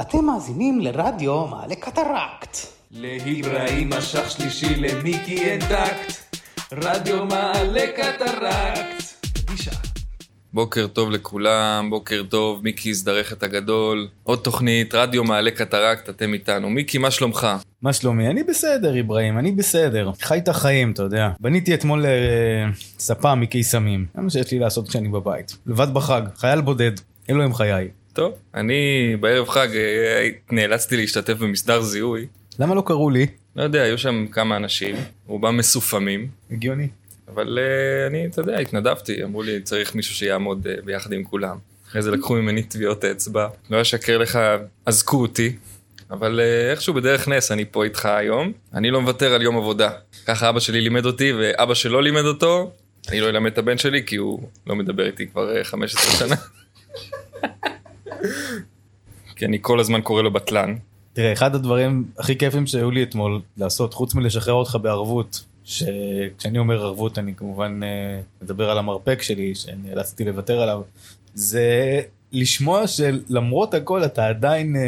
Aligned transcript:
אתם 0.00 0.24
מאזינים 0.24 0.80
לרדיו 0.80 1.46
מעלה 1.46 1.74
קטרקט. 1.74 2.56
להיבראים 2.90 3.90
משך 3.90 4.30
שלישי 4.30 4.74
למיקי 4.74 5.44
אין 5.44 5.60
טקט, 5.60 6.36
רדיו 6.72 7.24
מעלה 7.26 7.86
קטרקט. 7.96 9.02
בוקר 10.52 10.86
טוב 10.86 11.10
לכולם, 11.10 11.86
בוקר 11.90 12.22
טוב, 12.28 12.62
מיקי 12.62 12.90
הזדרכת 12.90 13.42
הגדול, 13.42 14.08
עוד 14.22 14.38
תוכנית, 14.38 14.94
רדיו 14.94 15.24
מעלה 15.24 15.50
קטרקט, 15.50 16.08
אתם 16.08 16.32
איתנו. 16.32 16.70
מיקי, 16.70 16.98
מה 16.98 17.10
שלומך? 17.10 17.46
מה 17.82 17.92
שלומי? 17.92 18.28
אני 18.28 18.42
בסדר, 18.42 19.00
אברהים, 19.00 19.38
אני 19.38 19.52
בסדר. 19.52 20.10
חי 20.20 20.38
את 20.38 20.48
החיים, 20.48 20.92
אתה 20.92 21.02
יודע. 21.02 21.28
בניתי 21.40 21.74
אתמול 21.74 22.06
אה, 22.06 22.10
ספה 22.98 23.34
מקיסמים. 23.34 24.06
זה 24.14 24.20
מה 24.20 24.30
שיש 24.30 24.52
לי 24.52 24.58
לעשות 24.58 24.88
כשאני 24.88 25.08
בבית. 25.08 25.56
לבד 25.66 25.94
בחג, 25.94 26.22
חייל 26.36 26.60
בודד. 26.60 26.92
אלו 27.30 27.42
הם 27.42 27.54
חיי. 27.54 27.88
טוב, 28.16 28.34
אני 28.54 29.12
בערב 29.20 29.48
חג 29.48 29.68
אה, 29.74 30.28
נאלצתי 30.50 30.96
להשתתף 30.96 31.34
במסדר 31.34 31.80
זיהוי. 31.82 32.26
למה 32.58 32.74
לא 32.74 32.82
קראו 32.86 33.10
לי? 33.10 33.26
לא 33.56 33.62
יודע, 33.62 33.82
היו 33.82 33.98
שם 33.98 34.26
כמה 34.32 34.56
אנשים, 34.56 34.96
רובם 35.26 35.56
מסופמים, 35.56 36.28
הגיוני. 36.50 36.88
אבל 37.28 37.58
אה, 37.58 38.06
אני, 38.06 38.26
אתה 38.26 38.40
יודע, 38.40 38.58
התנדבתי, 38.58 39.24
אמרו 39.24 39.42
לי, 39.42 39.60
צריך 39.60 39.94
מישהו 39.94 40.14
שיעמוד 40.14 40.66
אה, 40.66 40.74
ביחד 40.84 41.12
עם 41.12 41.24
כולם. 41.24 41.56
אחרי 41.88 42.02
זה 42.02 42.10
לקחו 42.10 42.34
ממני 42.34 42.62
טביעות 42.62 43.04
אצבע, 43.04 43.48
לא 43.70 43.82
אשקר 43.82 44.18
לך, 44.18 44.38
אזקו 44.86 45.16
אותי, 45.16 45.52
אבל 46.10 46.40
אה, 46.40 46.70
איכשהו 46.70 46.94
בדרך 46.94 47.28
נס 47.28 47.52
אני 47.52 47.64
פה 47.70 47.84
איתך 47.84 48.06
היום. 48.06 48.52
אני 48.74 48.90
לא 48.90 49.00
מוותר 49.00 49.34
על 49.34 49.42
יום 49.42 49.56
עבודה. 49.56 49.90
ככה 50.26 50.48
אבא 50.48 50.60
שלי 50.60 50.80
לימד 50.80 51.06
אותי, 51.06 51.32
ואבא 51.32 51.74
שלא 51.74 52.02
לימד 52.02 52.24
אותו, 52.24 52.72
אני 53.08 53.20
לא 53.20 53.28
אלמד 53.28 53.52
את 53.52 53.58
הבן 53.58 53.78
שלי, 53.78 54.02
כי 54.06 54.16
הוא 54.16 54.48
לא 54.66 54.76
מדבר 54.76 55.06
איתי 55.06 55.26
כבר 55.26 55.56
אה, 55.56 55.64
15 55.64 56.28
שנה. 56.28 56.36
כי 59.36 59.44
אני 59.44 59.58
כל 59.60 59.80
הזמן 59.80 60.00
קורא 60.00 60.22
לו 60.22 60.32
בטלן. 60.32 60.74
תראה, 61.12 61.32
אחד 61.32 61.54
הדברים 61.54 62.04
הכי 62.18 62.38
כיפים 62.38 62.66
שהיו 62.66 62.90
לי 62.90 63.02
אתמול 63.02 63.40
לעשות, 63.56 63.94
חוץ 63.94 64.14
מלשחרר 64.14 64.54
אותך 64.54 64.78
בערבות, 64.82 65.44
שכשאני 65.64 66.58
אומר 66.58 66.82
ערבות 66.82 67.18
אני 67.18 67.34
כמובן 67.34 67.80
אה, 67.82 68.20
מדבר 68.42 68.70
על 68.70 68.78
המרפק 68.78 69.22
שלי, 69.22 69.54
שנאלצתי 69.54 70.24
לוותר 70.24 70.60
עליו, 70.60 70.80
זה 71.34 72.00
לשמוע 72.32 72.86
שלמרות 72.86 73.74
הכל 73.74 74.04
אתה 74.04 74.26
עדיין 74.26 74.76
אה, 74.76 74.82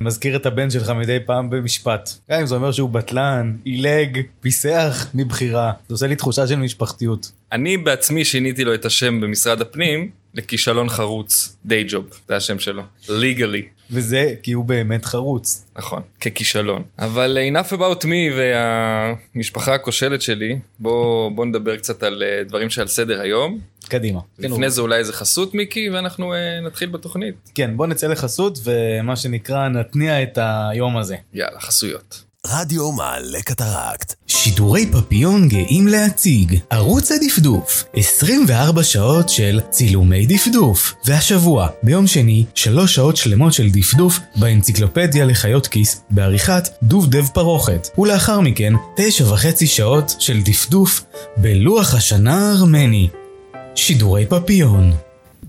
מזכיר 0.00 0.36
את 0.36 0.46
הבן 0.46 0.70
שלך 0.70 0.90
מדי 0.90 1.18
פעם 1.26 1.50
במשפט. 1.50 2.10
גם 2.30 2.40
אם 2.40 2.46
זה 2.46 2.54
אומר 2.54 2.72
שהוא 2.72 2.90
בטלן, 2.90 3.56
עילג, 3.64 4.20
פיסח 4.40 5.06
מבחירה, 5.14 5.72
זה 5.88 5.94
עושה 5.94 6.06
לי 6.06 6.16
תחושה 6.16 6.46
של 6.46 6.56
משפחתיות. 6.56 7.32
אני 7.52 7.76
בעצמי 7.76 8.24
שיניתי 8.24 8.64
לו 8.64 8.74
את 8.74 8.84
השם 8.84 9.20
במשרד 9.20 9.60
הפנים 9.60 10.10
לכישלון 10.34 10.88
חרוץ, 10.88 11.56
דיי 11.64 11.84
ג'וב, 11.88 12.04
זה 12.28 12.36
השם 12.36 12.58
שלו, 12.58 12.82
legally, 13.08 13.62
וזה 13.90 14.34
כי 14.42 14.52
הוא 14.52 14.64
באמת 14.64 15.04
חרוץ. 15.04 15.64
נכון, 15.76 16.02
ככישלון. 16.20 16.82
אבל 16.98 17.38
uh, 17.38 17.56
enough 17.56 17.72
about 17.72 18.04
me 18.04 18.36
והמשפחה 18.36 19.74
הכושלת 19.74 20.22
שלי, 20.22 20.58
בוא, 20.78 21.30
בוא 21.30 21.46
נדבר 21.46 21.76
קצת 21.76 22.02
על 22.02 22.22
uh, 22.22 22.48
דברים 22.48 22.70
שעל 22.70 22.86
סדר 22.86 23.20
היום. 23.20 23.58
קדימה. 23.88 24.20
לפני 24.38 24.70
זה 24.70 24.80
אולי 24.80 24.98
איזה 24.98 25.12
חסות 25.12 25.54
מיקי 25.54 25.90
ואנחנו 25.90 26.32
uh, 26.34 26.66
נתחיל 26.66 26.88
בתוכנית. 26.88 27.50
כן, 27.54 27.76
בוא 27.76 27.86
נצא 27.86 28.06
לחסות 28.06 28.58
ומה 28.64 29.16
שנקרא 29.16 29.68
נתניע 29.68 30.22
את 30.22 30.38
היום 30.42 30.96
הזה. 30.96 31.16
יאללה, 31.32 31.60
חסויות. 31.60 32.24
רדיו 32.46 32.92
מעלה 32.92 33.42
קטרקט. 33.42 34.14
שידורי 34.26 34.86
פפיון 34.92 35.48
גאים 35.48 35.88
להציג 35.88 36.58
ערוץ 36.70 37.12
הדפדוף 37.12 37.84
24 37.96 38.82
שעות 38.82 39.28
של 39.28 39.60
צילומי 39.70 40.26
דפדוף. 40.26 40.94
והשבוע 41.04 41.68
ביום 41.82 42.06
שני 42.06 42.44
3 42.54 42.94
שעות 42.94 43.16
שלמות 43.16 43.52
של 43.52 43.70
דפדוף 43.70 44.18
באנציקלופדיה 44.36 45.24
לחיות 45.24 45.66
כיס 45.66 46.02
בעריכת 46.10 46.68
דובדב 46.82 47.26
פרוכת. 47.26 47.88
ולאחר 47.98 48.40
מכן 48.40 48.72
9 48.96 49.32
וחצי 49.32 49.66
שעות 49.66 50.14
של 50.18 50.42
דפדוף 50.42 51.04
בלוח 51.36 51.94
השנה 51.94 52.50
הארמני. 52.50 53.08
שידורי 53.74 54.26
פפיון 54.26 54.92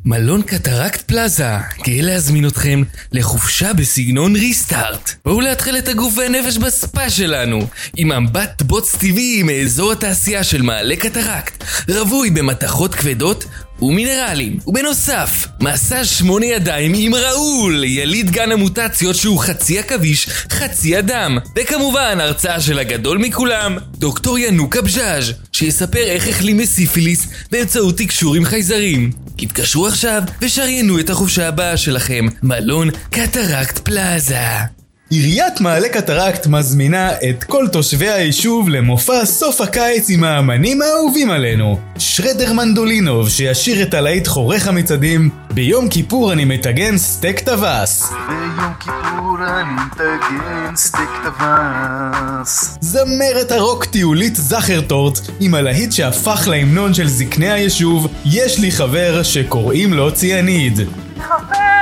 מלון 0.06 0.41
קטרקט 0.41 1.02
פלאזה, 1.02 1.58
גאה 1.84 2.02
להזמין 2.02 2.47
אתכם 2.47 2.84
לחופשה 3.12 3.74
בסגנון 3.74 4.36
restart. 4.35 5.11
בואו 5.25 5.41
להתחיל 5.41 5.78
את 5.78 5.88
הגוף 5.88 6.18
והנפש 6.18 6.58
בספא 6.57 7.09
שלנו, 7.09 7.68
עם 7.96 8.12
אמבט 8.12 8.62
בוץ 8.62 8.96
טבעי 8.96 9.44
מאזור 9.44 9.91
התעשייה 9.91 10.44
של 10.44 10.62
מעלה 10.62 10.96
קטרקט, 10.96 11.64
רווי 11.90 12.30
במתכות 12.30 12.96
כבדות 12.96 13.46
ומינרלים. 13.81 14.58
ובנוסף, 14.68 15.47
מסע 15.62 16.06
שמונה 16.06 16.46
ידיים 16.46 16.91
עם 16.96 17.16
ראול, 17.16 17.84
יליד 17.84 18.31
גן 18.31 18.52
המוטציות 18.52 19.16
שהוא 19.16 19.40
חצי 19.40 19.80
עכביש, 19.80 20.28
חצי 20.30 21.00
אדם. 21.00 21.38
וכמובן, 21.56 22.18
הרצאה 22.22 22.62
של 22.62 22.80
הגדול 22.80 23.18
מכולם, 23.18 23.78
דוקטור 23.97 24.40
ינוק 24.40 24.78
אבז'אז', 24.78 25.34
שיספר 25.52 26.03
איך 26.03 26.28
החלים 26.28 26.58
מסיפיליס 26.58 27.28
באמצעות 27.52 27.97
תקשור 27.97 28.35
עם 28.35 28.46
חייזרים. 28.46 29.22
התקשרו 29.39 29.88
עכשיו 29.88 30.23
ושריינו 30.41 30.99
את 30.99 31.09
החופשה 31.09 31.47
הבאה 31.47 31.77
שלכם, 31.77 32.25
מלון 32.44 32.89
קטרקט 33.09 33.77
פלאזה. 33.77 34.82
עיריית 35.13 35.62
מעלה 35.62 35.90
קטרקט 35.90 36.47
מזמינה 36.47 37.12
את 37.12 37.44
כל 37.44 37.68
תושבי 37.72 38.09
היישוב 38.09 38.69
למופע 38.69 39.25
סוף 39.25 39.62
הקיץ 39.62 40.09
עם 40.09 40.24
האמנים 40.24 40.81
האהובים 40.81 41.29
עלינו. 41.29 41.79
שרדר 41.97 42.53
מנדולינוב 42.53 43.29
שישיר 43.29 43.84
את 43.84 43.94
הלהיט 43.94 44.28
חורך 44.28 44.68
המצעדים 44.68 45.29
ביום 45.52 45.90
כיפור 45.90 46.34
אני 46.34 46.46
מטגן 46.46 46.97
סטייק 46.97 47.40
טווס. 47.40 48.13
ביום 48.28 48.73
כיפור 48.79 49.38
אני 49.40 49.72
מטגן 49.85 50.75
סטייק 50.75 51.09
טווס. 51.23 52.78
זמרת 52.81 53.52
הרוק 53.52 53.85
טיולית 53.85 54.35
זכרטורט 54.35 55.19
עם 55.40 55.56
הלהיט 55.56 55.91
שהפך 55.91 56.47
להמנון 56.47 56.94
של 56.94 57.07
זקני 57.07 57.52
היישוב 57.52 58.07
יש 58.25 58.59
לי 58.59 58.72
חבר 58.72 59.23
שקוראים 59.23 59.94
לו 59.94 60.13
ציאניד. 60.13 60.79
חבר 61.19 61.72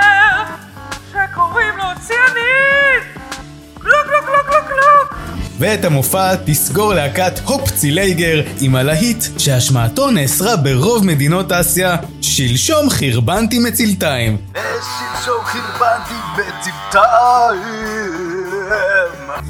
ואת 5.62 5.86
המופע 5.86 6.36
תסגור 6.46 6.94
להקת 6.94 7.40
הופ 7.40 7.72
צילייגר 7.72 8.44
עם 8.62 8.76
הלהיט 8.76 9.24
שהשמעתו 9.38 10.12
נאסרה 10.12 10.58
ברוב 10.58 11.06
מדינות 11.06 11.52
אסיה 11.52 11.96
שלשום 12.22 12.90
חרבנתי 12.90 13.60
מצלתיים. 13.60 14.38
ושלשום 14.52 15.46
חרבנתי 15.46 16.14
בצוותיים. 16.38 17.98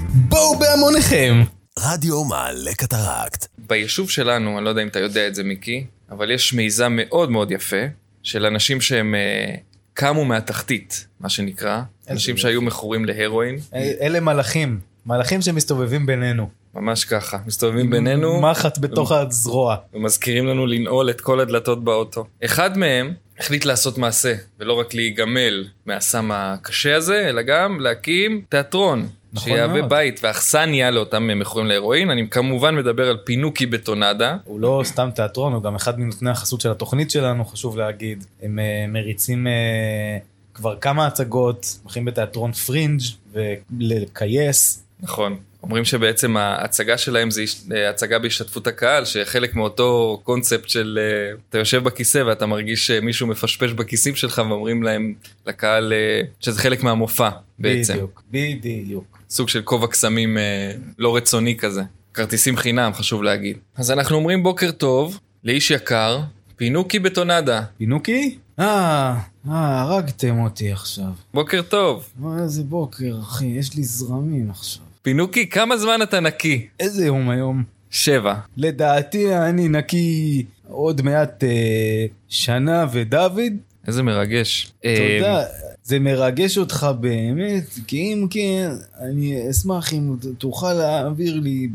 בואו 0.10 0.60
בהמוניכם! 0.60 1.44
רדיו 1.80 2.24
מעלה 2.24 2.74
קטרקט. 2.74 3.46
ביישוב 3.58 4.10
שלנו, 4.10 4.58
אני 4.58 4.66
לא 4.66 4.70
יודע 4.70 4.82
אם 4.82 4.88
אתה 4.88 5.00
יודע 5.00 5.28
את 5.28 5.36
זה 5.36 5.44
מיקי, 5.44 5.86
אבל 6.12 6.32
יש 6.32 6.54
מיזם 6.54 6.94
מאוד 6.96 7.32
מאוד 7.32 7.52
יפה 7.52 7.86
של 8.24 8.46
אנשים 8.46 8.82
שהם 8.82 9.16
אה, 9.16 9.56
קמו 9.94 10.26
מהתחתית, 10.26 11.08
מה 11.20 11.30
שנקרא, 11.30 11.82
אנשים. 12.10 12.38
שהיו 12.38 12.62
מכורים 12.62 13.06
להרואין, 13.06 13.58
אלה 14.02 14.20
מלאכים, 14.20 14.91
מלאכים 15.06 15.42
שמסתובבים 15.42 16.06
בינינו. 16.06 16.50
ממש 16.76 17.06
ככה, 17.06 17.38
מסתובבים 17.46 17.90
בינינו. 17.90 18.42
מחט 18.42 18.78
בתוך 18.78 19.12
הזרוע. 19.12 19.76
ומזכירים 19.94 20.48
לנו 20.48 20.66
לנעול 20.66 21.10
את 21.10 21.22
כל 21.22 21.40
הדלתות 21.40 21.84
באוטו. 21.84 22.26
אחד 22.46 22.78
מהם 22.78 23.14
החליט 23.40 23.66
לעשות 23.66 23.98
מעשה, 23.98 24.34
ולא 24.60 24.74
רק 24.74 24.94
להיגמל 24.94 25.66
מהסם 25.86 26.32
הקשה 26.34 26.96
הזה, 26.96 27.30
אלא 27.30 27.42
גם 27.42 27.80
להקים 27.80 28.42
תיאטרון. 28.50 29.08
נכון 29.34 29.50
שיהווה 29.50 29.80
מאוד. 29.80 29.90
בית 29.90 30.20
ואכסניה 30.24 30.92
לאותם 30.92 31.40
מכורים 31.40 31.68
להרואין. 31.68 32.10
אני 32.10 32.30
כמובן 32.30 32.76
מדבר 32.76 33.10
על 33.10 33.18
פינוקי 33.24 33.66
בטונדה. 33.66 34.38
הוא 34.44 34.60
לא 34.60 34.82
סתם 34.86 35.10
תיאטרון, 35.16 35.54
הוא 35.54 35.64
גם 35.64 35.76
אחד 35.76 36.00
מנותני 36.00 36.30
החסות 36.30 36.62
של 36.62 36.72
התוכנית 36.72 37.12
שלנו, 37.12 37.46
חשוב 37.46 37.78
להגיד. 37.78 38.26
הם 38.42 38.60
אה, 38.60 38.86
מריצים 38.88 39.48
אה, 39.48 40.18
כבר 40.54 40.76
כמה 40.76 41.08
הצגות, 41.08 41.80
הולכים 41.84 42.06
בתיאטרון 42.06 42.52
פרינג' 42.52 43.02
ולקייס. 43.34 44.84
נכון. 45.02 45.38
אומרים 45.64 45.86
שבעצם 45.86 46.38
ההצגה 46.38 46.98
שלהם 46.98 47.32
זה 47.32 47.44
הצגה 47.90 48.20
בהשתתפות 48.20 48.68
הקהל, 48.68 49.06
שחלק 49.06 49.56
מאותו 49.56 50.22
קונספט 50.24 50.70
של 50.70 51.00
אה, 51.02 51.38
אתה 51.50 51.58
יושב 51.58 51.84
בכיסא 51.84 52.24
ואתה 52.28 52.46
מרגיש 52.46 52.88
שמישהו 52.88 53.28
מפשפש 53.28 53.72
בכיסים 53.72 54.16
שלך 54.16 54.42
ואומרים 54.50 54.84
להם 54.84 55.14
לקהל 55.48 55.94
אה, 55.94 56.22
שזה 56.40 56.60
חלק 56.60 56.84
מהמופע 56.84 57.30
בעצם. 57.60 57.94
בדיוק, 57.94 58.24
בדיוק. 58.32 59.18
סוג 59.30 59.50
של 59.50 59.62
כובע 59.62 59.88
קסמים 59.88 60.38
אה, 60.38 60.72
לא 60.98 61.16
רצוני 61.16 61.58
כזה. 61.58 61.82
כרטיסים 62.14 62.58
חינם, 62.58 62.92
חשוב 62.94 63.24
להגיד. 63.24 63.58
אז 63.78 63.92
אנחנו 63.92 64.16
אומרים 64.16 64.44
בוקר 64.44 64.72
טוב 64.72 65.20
לאיש 65.44 65.72
יקר, 65.72 66.20
פינוקי 66.56 67.00
בטונדה. 67.00 67.62
פינוקי? 67.78 68.38
אה, 68.60 69.20
אה, 69.50 69.82
הרגתם 69.82 70.40
אותי 70.40 70.72
עכשיו. 70.72 71.12
בוקר 71.34 71.62
טוב. 71.62 72.10
איזה 72.40 72.64
בוקר, 72.64 73.20
אחי, 73.22 73.46
יש 73.46 73.76
לי 73.76 73.84
זרמים 73.84 74.50
עכשיו. 74.50 74.84
פינוקי, 75.02 75.50
כמה 75.50 75.78
זמן 75.78 76.02
אתה 76.02 76.20
נקי? 76.20 76.68
איזה 76.80 77.06
יום 77.06 77.30
היום? 77.30 77.64
שבע. 77.90 78.36
לדעתי 78.58 79.36
אני 79.36 79.70
נקי 79.70 80.44
עוד 80.68 81.02
מעט 81.02 81.44
אה, 81.44 82.06
שנה 82.30 82.86
ודוד. 82.92 83.54
איזה 83.88 84.04
מרגש. 84.04 84.72
אתה 84.80 84.88
יודע, 84.90 85.44
זה 85.84 86.00
מרגש 86.00 86.58
אותך 86.58 86.88
באמת, 87.00 87.64
כי 87.88 87.98
אם 87.98 88.28
כן, 88.30 88.72
אני 89.00 89.50
אשמח 89.50 89.94
אם 89.94 90.16
תוכל 90.38 90.74
להעביר 90.74 91.40
לי 91.40 91.68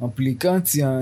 באפליקציה 0.00 1.00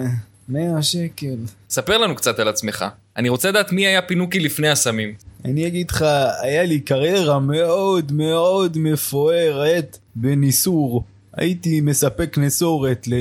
100 0.49 0.83
שקל. 0.83 1.37
ספר 1.71 1.99
לנו 1.99 2.17
קצת 2.17 2.39
על 2.39 2.49
עצמך. 2.49 2.85
אני 3.17 3.29
רוצה 3.29 3.49
לדעת 3.49 3.73
מי 3.73 3.87
היה 3.87 4.03
פינוקי 4.03 4.41
לפני 4.41 4.69
הסמים. 4.69 5.15
אני 5.45 5.67
אגיד 5.67 5.91
לך, 5.91 6.05
היה 6.43 6.63
לי 6.65 6.81
קריירה 6.81 7.39
מאוד 7.39 8.13
מאוד 8.13 8.79
מפוארת 8.79 9.99
בניסור. 10.15 11.05
הייתי 11.37 11.81
מספק 11.81 12.39
נסורת 12.39 13.09
ל... 13.09 13.15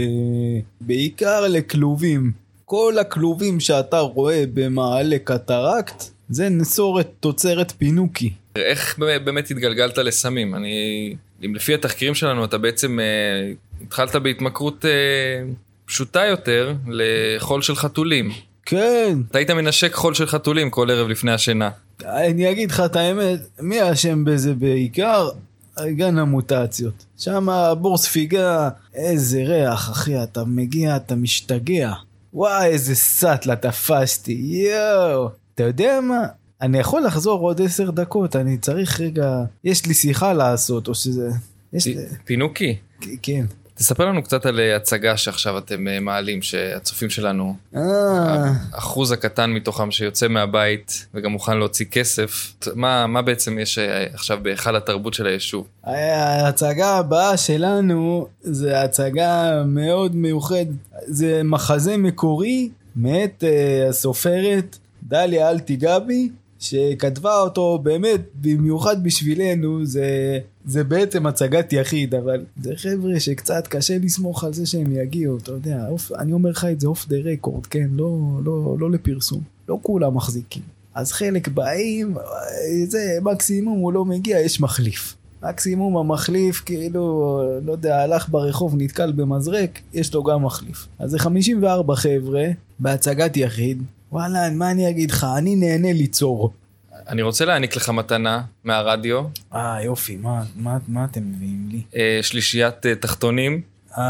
בעיקר 0.81 1.47
לכלובים. 1.47 2.31
כל 2.65 2.95
הכלובים 3.01 3.59
שאתה 3.59 3.99
רואה 3.99 4.43
במעלה 4.53 5.17
קטרקט 5.23 6.03
זה 6.29 6.49
נסורת 6.49 7.09
תוצרת 7.19 7.71
פינוקי. 7.77 8.33
איך 8.55 8.99
באמת- 8.99 9.51
התגלגלת 9.51 9.97
לסמים? 9.97 10.55
אני... 10.55 11.15
אם 11.45 11.55
לפי 11.55 11.73
התחקירים 11.73 12.15
שלנו 12.15 12.45
אתה 12.45 12.57
בעצם 12.57 12.99
אה, 12.99 13.51
התחלת 13.83 14.15
בהתמכרות 14.15 14.85
אה, 14.85 14.91
פשוטה 15.85 16.25
יותר 16.25 16.73
לחול 16.87 17.61
של 17.61 17.75
חתולים. 17.75 18.31
כן, 18.65 19.17
אתה 19.29 19.37
היית 19.37 19.49
מנשק 19.51 19.93
חול 19.93 20.13
של 20.13 20.25
חתולים 20.25 20.69
כל 20.69 20.91
ערב 20.91 21.07
לפני 21.07 21.31
השינה. 21.31 21.69
אני 22.05 22.51
אגיד 22.51 22.71
לך 22.71 22.83
את 22.85 22.95
האמת, 22.95 23.39
מי 23.59 23.91
אשם 23.91 24.25
בזה 24.25 24.53
בעיקר? 24.53 25.29
גן 25.89 26.17
המוטציות. 26.17 27.05
שם 27.17 27.49
הבור 27.49 27.97
ספיגה, 27.97 28.69
איזה 28.93 29.43
ריח, 29.43 29.91
אחי, 29.91 30.23
אתה 30.23 30.43
מגיע, 30.45 30.95
אתה 30.95 31.15
משתגע. 31.15 31.93
וואי, 32.33 32.67
איזה 32.67 32.95
סאטלה 32.95 33.55
תפסתי, 33.55 34.31
יואו. 34.31 35.29
אתה 35.55 35.63
יודע 35.63 35.99
מה? 36.01 36.25
אני 36.61 36.79
יכול 36.79 37.01
לחזור 37.01 37.39
עוד 37.39 37.61
עשר 37.61 37.91
דקות, 37.91 38.35
אני 38.35 38.57
צריך 38.57 39.01
רגע... 39.01 39.43
יש 39.63 39.85
לי 39.85 39.93
שיחה 39.93 40.33
לעשות, 40.33 40.87
או 40.87 40.95
שזה... 40.95 41.29
יש. 41.73 41.87
פינוקי, 42.25 42.77
כן. 43.21 43.45
תספר 43.81 44.05
לנו 44.05 44.23
קצת 44.23 44.45
על 44.45 44.59
אה, 44.59 44.75
הצגה 44.75 45.17
שעכשיו 45.17 45.57
אתם 45.57 45.87
אה, 45.87 45.99
מעלים, 45.99 46.41
שהצופים 46.41 47.09
שלנו, 47.09 47.55
אה... 47.75 47.81
האחוז 48.73 49.11
הקטן 49.11 49.51
מתוכם 49.51 49.91
שיוצא 49.91 50.27
מהבית 50.27 51.05
וגם 51.13 51.31
מוכן 51.31 51.57
להוציא 51.57 51.85
כסף, 51.85 52.53
מה, 52.75 53.07
מה 53.07 53.21
בעצם 53.21 53.59
יש 53.59 53.77
אה, 53.77 54.05
עכשיו 54.13 54.39
בהיכל 54.41 54.75
התרבות 54.75 55.13
של 55.13 55.25
היישוב? 55.25 55.67
ההצגה 55.83 56.97
הבאה 56.97 57.37
שלנו 57.37 58.27
זה 58.41 58.81
הצגה 58.81 59.63
מאוד 59.65 60.15
מיוחדת. 60.15 60.67
זה 61.07 61.41
מחזה 61.43 61.97
מקורי 61.97 62.69
מאת 62.95 63.43
הסופרת 63.89 64.77
דליה 65.03 65.49
אלטי 65.49 65.75
גבי, 65.75 66.29
שכתבה 66.61 67.39
אותו 67.39 67.79
באמת 67.83 68.21
במיוחד 68.41 69.03
בשבילנו, 69.03 69.85
זה, 69.85 70.39
זה 70.65 70.83
בעצם 70.83 71.25
הצגת 71.25 71.73
יחיד, 71.73 72.15
אבל 72.15 72.45
זה 72.61 72.73
חבר'ה 72.75 73.19
שקצת 73.19 73.67
קשה 73.67 73.97
לסמוך 74.01 74.43
על 74.43 74.53
זה 74.53 74.65
שהם 74.65 74.91
יגיעו, 74.91 75.37
אתה 75.37 75.51
יודע, 75.51 75.85
אוף, 75.89 76.11
אני 76.11 76.33
אומר 76.33 76.49
לך 76.49 76.65
את 76.71 76.79
זה 76.79 76.87
off 76.87 77.07
the 77.07 77.17
record, 77.23 77.65
כן, 77.65 77.87
לא, 77.91 78.17
לא, 78.45 78.75
לא 78.79 78.91
לפרסום, 78.91 79.41
לא 79.69 79.79
כולם 79.81 80.15
מחזיקים. 80.15 80.63
אז 80.95 81.11
חלק 81.11 81.47
באים, 81.47 82.15
זה 82.87 83.17
מקסימום 83.21 83.79
הוא 83.79 83.93
לא 83.93 84.05
מגיע, 84.05 84.39
יש 84.39 84.61
מחליף. 84.61 85.15
מקסימום 85.43 85.97
המחליף 85.97 86.61
כאילו, 86.65 87.41
לא 87.65 87.71
יודע, 87.71 88.01
הלך 88.01 88.29
ברחוב, 88.29 88.75
נתקל 88.77 89.11
במזרק, 89.11 89.79
יש 89.93 90.13
לו 90.13 90.23
גם 90.23 90.45
מחליף. 90.45 90.87
אז 90.99 91.11
זה 91.11 91.19
54 91.19 91.95
חבר'ה 91.95 92.45
בהצגת 92.79 93.37
יחיד. 93.37 93.83
וואלה, 94.11 94.49
מה 94.49 94.71
אני 94.71 94.89
אגיד 94.89 95.11
לך, 95.11 95.27
אני 95.37 95.55
נהנה 95.55 95.93
ליצור. 95.93 96.53
אני 97.07 97.21
רוצה 97.21 97.45
להעניק 97.45 97.75
לך 97.75 97.89
מתנה 97.89 98.41
מהרדיו, 98.63 99.23
אה, 99.53 99.83
יופי, 99.83 100.15
מה, 100.17 100.43
מה, 100.55 100.77
מה 100.87 101.05
אתם 101.05 101.21
מביאים 101.31 101.67
לי? 101.71 101.81
אה, 101.95 102.19
שלישיית 102.21 102.85
אה, 102.85 102.95
תחתונים. 102.95 103.61
אה, 103.97 104.03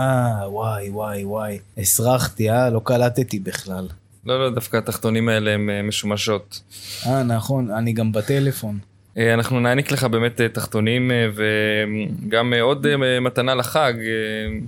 וואי, 0.45 0.89
וואי, 0.89 1.23
וואי. 1.25 1.59
הסרחתי, 1.77 2.49
אה? 2.51 2.69
לא 2.69 2.81
קלטתי 2.83 3.39
בכלל. 3.39 3.87
לא, 4.25 4.39
לא, 4.39 4.49
דווקא 4.55 4.77
התחתונים 4.77 5.29
האלה 5.29 5.51
הם 5.51 5.69
אה, 5.69 5.81
משומשות. 5.81 6.61
אה, 7.05 7.23
נכון, 7.23 7.71
אני 7.71 7.93
גם 7.93 8.11
בטלפון. 8.11 8.79
אה, 9.17 9.33
אנחנו 9.33 9.59
נעניק 9.59 9.91
לך 9.91 10.03
באמת 10.03 10.41
אה, 10.41 10.49
תחתונים 10.49 11.11
אה, 11.11 11.27
וגם 11.35 12.53
אה, 12.53 12.61
עוד 12.61 12.85
אה, 12.85 13.19
מתנה 13.19 13.55
לחג, 13.55 13.93
אה, 13.97 14.59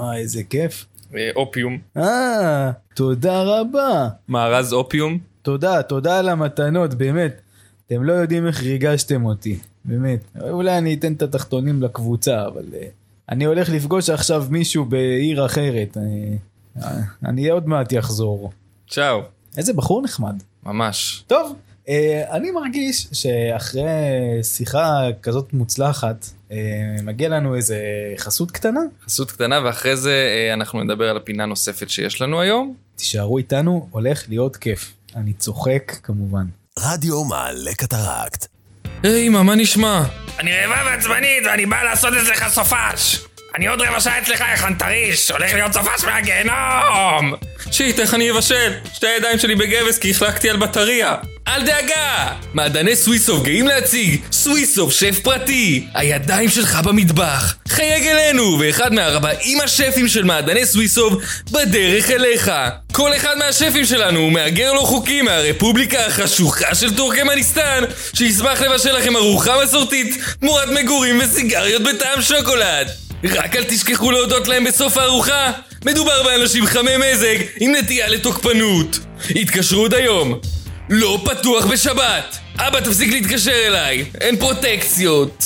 וואי, 0.00 0.18
איזה 0.18 0.42
כיף. 0.50 0.86
אה, 1.14 1.30
אופיום, 1.36 1.78
אה, 1.96 2.70
תודה 2.94 3.42
רבה. 3.42 4.08
מארז 4.28 4.72
אופיום. 4.72 5.18
תודה, 5.42 5.82
תודה 5.82 6.18
על 6.18 6.28
המתנות, 6.28 6.94
באמת. 6.94 7.40
אתם 7.86 8.02
לא 8.02 8.12
יודעים 8.12 8.46
איך 8.46 8.62
ריגשתם 8.62 9.24
אותי, 9.24 9.58
באמת. 9.84 10.20
אולי 10.40 10.78
אני 10.78 10.94
אתן 10.94 11.12
את 11.12 11.22
התחתונים 11.22 11.82
לקבוצה, 11.82 12.46
אבל 12.46 12.64
uh, 12.72 12.76
אני 13.28 13.44
הולך 13.44 13.68
לפגוש 13.68 14.10
עכשיו 14.10 14.44
מישהו 14.50 14.84
בעיר 14.84 15.46
אחרת. 15.46 15.96
אני, 15.96 16.38
אני 17.24 17.48
עוד 17.48 17.68
מעט 17.68 17.98
אחזור. 17.98 18.52
צ'או. 18.90 19.22
איזה 19.56 19.72
בחור 19.72 20.02
נחמד. 20.02 20.42
ממש. 20.62 21.24
טוב, 21.26 21.56
אני 22.30 22.50
מרגיש 22.50 23.06
שאחרי 23.12 23.82
שיחה 24.42 25.00
כזאת 25.22 25.52
מוצלחת, 25.52 26.26
uh, 26.48 26.52
מגיע 27.02 27.28
לנו 27.28 27.56
איזה 27.56 27.78
חסות 28.18 28.50
קטנה. 28.50 28.80
חסות 29.04 29.30
קטנה 29.30 29.60
ואחרי 29.64 29.96
זה 29.96 30.10
אה, 30.10 30.54
אנחנו 30.54 30.84
נדבר 30.84 31.08
על 31.08 31.16
הפינה 31.16 31.46
נוספת 31.46 31.90
שיש 31.90 32.22
לנו 32.22 32.40
היום. 32.40 32.74
תישארו 32.96 33.38
איתנו, 33.38 33.88
הולך 33.90 34.24
להיות 34.28 34.56
כיף. 34.56 34.92
אני 35.16 35.32
צוחק 35.32 35.92
כמובן. 36.02 36.46
רדיו 36.78 37.24
מעלה 37.24 37.74
קטרקט. 37.74 38.46
היי, 39.02 39.28
אמא, 39.28 39.42
מה 39.42 39.54
נשמע? 39.54 40.02
אני 40.38 40.50
רעבה 40.52 40.82
ועצבנית 40.90 41.42
ואני 41.46 41.66
בא 41.66 41.82
לעשות 41.82 42.14
אצלך 42.14 42.48
סופש! 42.48 43.26
אני 43.56 43.66
עוד 43.66 43.80
רבע 43.80 44.00
שעה 44.00 44.18
אצלך, 44.18 44.40
יא 44.40 44.56
חנטריש! 44.56 45.30
הולך 45.30 45.52
להיות 45.54 45.72
סופש 45.72 46.04
מהגיהנום! 46.04 47.34
שיט, 47.70 48.00
איך 48.00 48.14
אני 48.14 48.30
אבשל? 48.30 48.72
שתי 48.94 49.06
הידיים 49.06 49.38
שלי 49.38 49.54
בגבס 49.54 49.98
כי 49.98 50.10
החלקתי 50.10 50.50
על 50.50 50.56
בטריה. 50.56 51.14
אל 51.48 51.66
דאגה! 51.66 52.32
מעדני 52.54 52.96
סוויסוף 52.96 53.42
גאים 53.42 53.66
להציג 53.66 54.20
סוויסוף 54.32 54.92
שף 54.92 55.18
פרטי! 55.22 55.86
הידיים 55.94 56.48
שלך 56.48 56.80
במטבח! 56.84 57.54
חייג 57.68 58.06
אלינו! 58.06 58.58
ואחד 58.60 58.92
מהארבעים 58.92 59.60
השפים 59.60 60.08
של 60.08 60.24
מעדני 60.24 60.66
סוויסוף 60.66 61.14
בדרך 61.50 62.10
אליך! 62.10 62.52
כל 62.92 63.16
אחד 63.16 63.38
מהשפים 63.38 63.84
שלנו 63.84 64.20
הוא 64.20 64.32
מהגר 64.32 64.72
לא 64.72 64.80
חוקי 64.80 65.22
מהרפובליקה 65.22 66.06
החשוכה 66.06 66.74
של 66.74 66.96
טורקמניסטן 66.96 67.84
שישמח 68.14 68.60
לבשל 68.60 68.96
לכם 68.96 69.16
ארוחה 69.16 69.64
מסורתית 69.64 70.16
תמורת 70.40 70.68
מגורים 70.68 71.20
וסיגריות 71.22 71.82
בטעם 71.82 72.22
שוקולד! 72.22 73.05
רק 73.24 73.56
אל 73.56 73.64
תשכחו 73.64 74.10
להודות 74.10 74.48
להם 74.48 74.64
בסוף 74.64 74.96
הארוחה! 74.96 75.52
מדובר 75.84 76.22
באנשים 76.22 76.66
חמי 76.66 76.96
מזג 76.96 77.36
עם 77.60 77.72
נטייה 77.74 78.08
לתוקפנות! 78.08 78.98
התקשרו 79.36 79.80
עוד 79.80 79.94
היום! 79.94 80.40
לא 80.90 81.22
פתוח 81.24 81.66
בשבת! 81.66 82.36
אבא 82.58 82.80
תפסיק 82.80 83.12
להתקשר 83.12 83.66
אליי! 83.66 84.04
אין 84.20 84.36
פרוטקציות! 84.36 85.44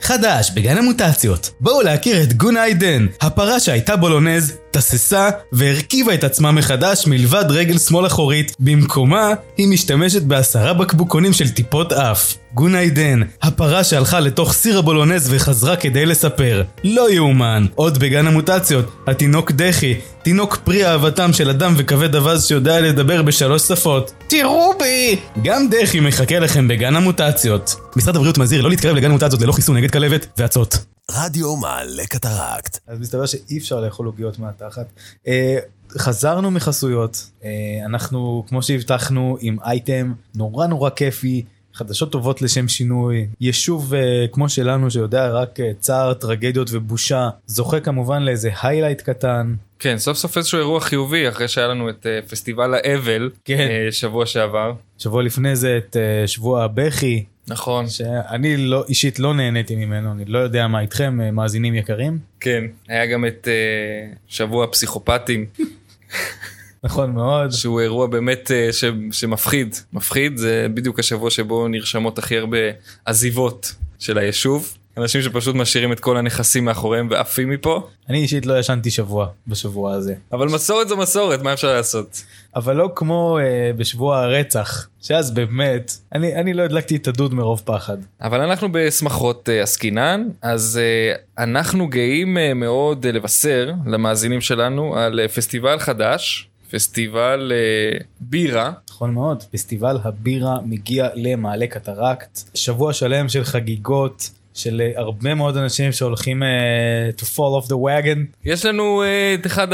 חדש 0.00 0.50
בגן 0.50 0.76
המוטציות. 0.78 1.50
בואו 1.60 1.82
להכיר 1.82 2.22
את 2.22 2.32
גונה 2.32 2.62
עידן, 2.62 3.06
הפרה 3.20 3.60
שהייתה 3.60 3.96
בולונז, 3.96 4.52
תססה 4.70 5.30
והרכיבה 5.52 6.14
את 6.14 6.24
עצמה 6.24 6.52
מחדש 6.52 7.06
מלבד 7.06 7.44
רגל 7.48 7.78
שמאל 7.78 8.06
אחורית. 8.06 8.56
במקומה 8.60 9.32
היא 9.56 9.68
משתמשת 9.68 10.22
בעשרה 10.22 10.74
בקבוקונים 10.74 11.32
של 11.32 11.48
טיפות 11.48 11.92
אף. 11.92 12.34
גונה 12.54 12.78
עידן, 12.78 13.22
הפרה 13.42 13.84
שהלכה 13.84 14.20
לתוך 14.20 14.52
סיר 14.52 14.78
הבולונז 14.78 15.28
וחזרה 15.32 15.76
כדי 15.76 16.06
לספר. 16.06 16.62
לא 16.84 17.10
יאומן. 17.10 17.66
עוד 17.74 17.98
בגן 17.98 18.26
המוטציות, 18.26 18.84
התינוק 19.06 19.52
דחי, 19.52 19.94
תינוק 20.22 20.56
פרי 20.56 20.86
אהבתם 20.86 21.32
של 21.32 21.50
אדם 21.50 21.74
וכבד 21.76 22.16
אווז 22.16 22.44
שיודע 22.44 22.80
לדבר 22.80 23.22
בשלוש 23.22 23.62
שפות. 23.62 24.12
תראו 24.26 24.72
בי! 24.78 25.16
גם 25.42 25.68
דחי 25.70 26.00
מחכה 26.00 26.38
לכם 26.38 26.68
בגן 26.68 26.96
המוטציות. 26.96 27.74
משרד 27.96 28.16
הבריאות 28.16 28.38
מזהיר 28.38 28.62
לא 28.62 28.70
להתקרב 28.70 28.96
לגן 28.96 29.10
המוטציות 29.10 29.42
ללא 29.42 29.52
חיסון 29.52 29.76
נגד 29.76 29.90
כלבת 29.90 30.26
ואצות. 30.38 30.97
רדיו 31.10 31.56
מעלה 31.56 32.06
קטרקט. 32.06 32.78
אז 32.86 33.00
מסתבר 33.00 33.26
שאי 33.26 33.58
אפשר 33.58 33.80
לאכול 33.80 34.06
עוגיות 34.06 34.38
מהתחת. 34.38 34.86
אה, 35.26 35.58
חזרנו 35.90 36.50
מחסויות, 36.50 37.30
אה, 37.44 37.50
אנחנו 37.84 38.44
כמו 38.48 38.62
שהבטחנו 38.62 39.36
עם 39.40 39.56
אייטם 39.64 40.12
נורא 40.34 40.66
נורא 40.66 40.90
כיפי, 40.90 41.44
חדשות 41.74 42.12
טובות 42.12 42.42
לשם 42.42 42.68
שינוי, 42.68 43.26
יישוב 43.40 43.94
אה, 43.94 44.26
כמו 44.32 44.48
שלנו 44.48 44.90
שיודע 44.90 45.28
רק 45.30 45.58
צער, 45.80 46.14
טרגדיות 46.14 46.68
ובושה, 46.72 47.28
זוכה 47.46 47.80
כמובן 47.80 48.22
לאיזה 48.22 48.50
היילייט 48.62 49.00
קטן. 49.00 49.54
כן, 49.78 49.98
סוף 49.98 50.18
סוף 50.18 50.36
איזשהו 50.36 50.58
אירוע 50.58 50.80
חיובי 50.80 51.28
אחרי 51.28 51.48
שהיה 51.48 51.66
לנו 51.66 51.90
את 51.90 52.06
פסטיבל 52.30 52.74
האבל 52.74 53.30
כן. 53.44 53.68
שבוע 53.90 54.26
שעבר. 54.26 54.72
שבוע 54.98 55.22
לפני 55.22 55.56
זה 55.56 55.78
את 55.78 55.96
שבוע 56.26 56.64
הבכי, 56.64 57.24
נכון. 57.48 57.88
שאני 57.88 58.56
לא, 58.56 58.84
אישית 58.88 59.18
לא 59.18 59.34
נהניתי 59.34 59.76
ממנו, 59.76 60.12
אני 60.12 60.24
לא 60.24 60.38
יודע 60.38 60.66
מה 60.66 60.80
איתכם, 60.80 61.20
אה, 61.20 61.30
מאזינים 61.30 61.74
יקרים. 61.74 62.18
כן. 62.40 62.64
היה 62.88 63.06
גם 63.06 63.26
את 63.26 63.48
אה, 63.48 64.12
שבוע 64.28 64.64
הפסיכופטים. 64.64 65.46
נכון 66.84 67.10
מאוד. 67.10 67.50
שהוא 67.50 67.80
אירוע 67.80 68.06
באמת 68.06 68.50
אה, 68.50 68.72
ש, 68.72 68.84
שמפחיד. 69.12 69.76
מפחיד 69.92 70.36
זה 70.36 70.66
בדיוק 70.74 70.98
השבוע 70.98 71.30
שבו 71.30 71.68
נרשמות 71.68 72.18
הכי 72.18 72.38
הרבה 72.38 72.58
עזיבות 73.04 73.74
של 73.98 74.18
היישוב. 74.18 74.74
אנשים 74.98 75.22
שפשוט 75.22 75.54
משאירים 75.56 75.92
את 75.92 76.00
כל 76.00 76.16
הנכסים 76.16 76.64
מאחוריהם 76.64 77.08
ועפים 77.10 77.50
מפה. 77.50 77.88
אני 78.08 78.18
אישית 78.18 78.46
לא 78.46 78.58
ישנתי 78.58 78.90
שבוע 78.90 79.28
בשבוע 79.46 79.92
הזה. 79.92 80.14
אבל 80.32 80.48
מסורת 80.48 80.88
זו 80.88 80.96
מסורת, 80.96 81.42
מה 81.42 81.52
אפשר 81.52 81.74
לעשות? 81.74 82.22
אבל 82.56 82.76
לא 82.76 82.90
כמו 82.94 83.38
אה, 83.38 83.70
בשבוע 83.76 84.18
הרצח, 84.18 84.88
שאז 85.02 85.30
באמת, 85.30 85.92
אני, 86.14 86.34
אני 86.36 86.54
לא 86.54 86.62
הדלקתי 86.62 86.96
את 86.96 87.08
הדוד 87.08 87.34
מרוב 87.34 87.62
פחד. 87.64 87.96
אבל 88.20 88.40
אנחנו 88.40 88.68
בשמחות 88.72 89.48
אה, 89.48 89.62
עסקינן, 89.62 90.28
אז 90.42 90.80
אה, 90.82 91.44
אנחנו 91.44 91.88
גאים 91.88 92.38
אה, 92.38 92.54
מאוד 92.54 93.06
אה, 93.06 93.12
לבשר 93.12 93.72
למאזינים 93.86 94.40
שלנו 94.40 94.96
על 94.96 95.20
אה, 95.20 95.28
פסטיבל 95.28 95.78
חדש, 95.78 96.48
פסטיבל 96.70 97.52
אה, 97.54 97.98
בירה. 98.20 98.72
נכון 98.90 99.14
מאוד, 99.14 99.42
פסטיבל 99.42 99.98
הבירה 100.04 100.56
מגיע 100.64 101.08
למעלה 101.14 101.66
קטרקט, 101.66 102.38
שבוע 102.54 102.92
שלם 102.92 103.28
של 103.28 103.44
חגיגות. 103.44 104.30
של 104.58 104.80
אה, 104.80 105.00
הרבה 105.00 105.34
מאוד 105.34 105.56
אנשים 105.56 105.92
שהולכים 105.92 106.42
uh, 106.42 107.20
to 107.20 107.24
fall 107.24 107.64
off 107.64 107.68
the 107.68 107.74
wagon. 107.74 108.18
יש 108.44 108.64
לנו 108.64 109.02
אה, 109.02 109.34
את 109.34 109.46
אחד 109.46 109.68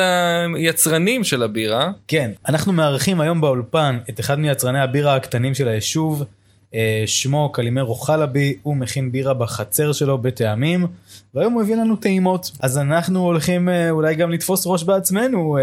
היצרנים 0.57 1.25
של 1.25 1.43
הבירה. 1.43 1.91
כן, 2.09 2.31
אנחנו 2.49 2.73
מארחים 2.73 3.21
היום 3.21 3.41
באולפן 3.41 3.99
את 4.11 4.21
אחד 4.21 4.39
מיצרני 4.39 4.81
הבירה 4.81 5.17
הקטנים 5.17 5.55
של 5.55 5.69
היישוב, 5.69 6.25
שמו 7.07 7.49
קלימרו 7.53 7.95
חלבי, 7.95 8.55
הוא 8.63 8.77
מכין 8.77 9.13
בירה 9.13 9.35
בחצר 9.35 9.93
שלו 9.93 10.19
בטעמים, 10.19 10.87
והיום 11.35 11.53
הוא 11.53 11.63
הביא 11.63 11.77
לנו 11.77 11.97
טעימות. 11.97 12.51
אז 12.61 12.79
אנחנו 12.79 13.21
הולכים 13.21 13.69
אה, 13.69 13.91
אולי 13.91 14.15
גם 14.15 14.31
לתפוס 14.31 14.67
ראש 14.67 14.83
בעצמנו, 14.85 15.59
אה, 15.59 15.63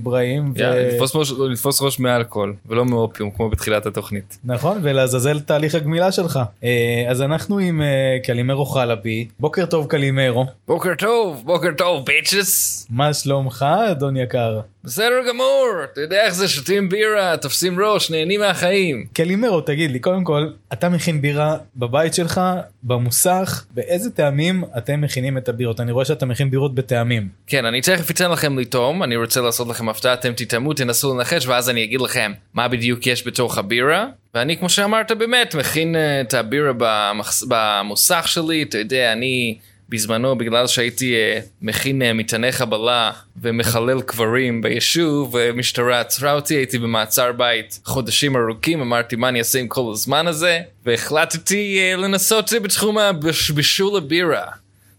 אברהים. 0.00 0.52
ו- 0.56 0.60
יאללה, 0.60 0.88
לתפוס 0.88 1.16
ראש- 1.16 1.32
לתפוס 1.50 1.82
ראש 1.82 1.98
מאלכוהול 1.98 2.54
ולא 2.66 2.84
מאופיום 2.84 3.30
כמו 3.30 3.48
בתחילת 3.50 3.86
התוכנית. 3.86 4.38
נכון, 4.44 4.78
ולעזאזל 4.82 5.40
תהליך 5.40 5.74
הגמילה 5.74 6.12
שלך. 6.12 6.40
אה, 6.64 6.70
אז 7.08 7.22
אנחנו 7.22 7.58
עם 7.58 7.82
אה, 7.82 7.86
קלימרו 8.24 8.66
חלבי, 8.66 9.28
בוקר 9.40 9.66
טוב 9.66 9.86
קלימרו, 9.86 10.46
בוקר 10.68 10.94
טוב, 10.98 11.42
בוקר 11.44 11.70
טוב, 11.78 12.04
ביצ'ס. 12.06 12.86
מה 12.90 13.14
שלומך 13.14 13.66
אדון 13.90 14.16
יקר? 14.16 14.60
בסדר 14.84 15.28
גמור, 15.28 15.66
אתה 15.92 16.00
יודע 16.00 16.24
איך 16.24 16.34
זה, 16.34 16.48
שותים 16.48 16.88
בירה, 16.88 17.36
תופסים 17.36 17.80
ראש, 17.80 18.10
נהנים 18.10 18.40
מהחיים. 18.40 19.04
קלימרו, 19.12 19.60
תגיד 19.60 19.90
לי, 19.90 19.98
קודם 19.98 20.24
כל, 20.24 20.43
אתה 20.72 20.88
מכין 20.88 21.20
בירה 21.20 21.56
בבית 21.76 22.14
שלך, 22.14 22.40
במוסך, 22.82 23.64
באיזה 23.70 24.10
טעמים 24.10 24.64
אתם 24.78 25.00
מכינים 25.00 25.38
את 25.38 25.48
הבירות? 25.48 25.80
אני 25.80 25.92
רואה 25.92 26.04
שאתה 26.04 26.26
מכין 26.26 26.50
בירות 26.50 26.74
בטעמים. 26.74 27.28
כן, 27.46 27.64
אני 27.64 27.80
תכף 27.80 28.10
אתן 28.10 28.30
לכם 28.30 28.58
לטעום, 28.58 29.02
אני 29.02 29.16
רוצה 29.16 29.40
לעשות 29.40 29.68
לכם 29.68 29.88
הפתעה, 29.88 30.14
אתם 30.14 30.32
תטעמו, 30.32 30.74
תנסו 30.74 31.14
לנחש, 31.14 31.46
ואז 31.46 31.70
אני 31.70 31.84
אגיד 31.84 32.00
לכם 32.00 32.32
מה 32.54 32.68
בדיוק 32.68 33.06
יש 33.06 33.26
בתוך 33.26 33.58
הבירה. 33.58 34.06
ואני, 34.34 34.56
כמו 34.56 34.68
שאמרת, 34.68 35.12
באמת, 35.12 35.54
מכין 35.54 35.96
אה, 35.96 36.20
את 36.20 36.34
הבירה 36.34 36.72
במחס... 36.78 37.44
במוסך 37.48 38.28
שלי, 38.28 38.62
אתה 38.62 38.78
יודע, 38.78 39.12
אני... 39.12 39.58
בזמנו, 39.88 40.38
בגלל 40.38 40.66
שהייתי 40.66 41.14
אה, 41.14 41.40
מכין 41.62 42.02
אה, 42.02 42.12
מטעני 42.12 42.52
חבלה 42.52 43.10
ומחלל 43.42 44.00
קברים 44.00 44.62
ביישוב, 44.62 45.34
ומשטרה 45.34 46.00
עצרה 46.00 46.32
אותי, 46.32 46.54
הייתי 46.54 46.78
במעצר 46.78 47.32
בית 47.32 47.80
חודשים 47.84 48.36
ארוכים, 48.36 48.80
אמרתי 48.80 49.16
מה 49.16 49.28
אני 49.28 49.38
אעשה 49.38 49.58
עם 49.58 49.68
כל 49.68 49.90
הזמן 49.92 50.26
הזה, 50.26 50.60
והחלטתי 50.86 51.78
אה, 51.78 51.96
לנסות 51.96 52.52
אה, 52.52 52.60
בתחום 52.60 52.98
הבישול 52.98 53.96
הבירה. 53.96 54.46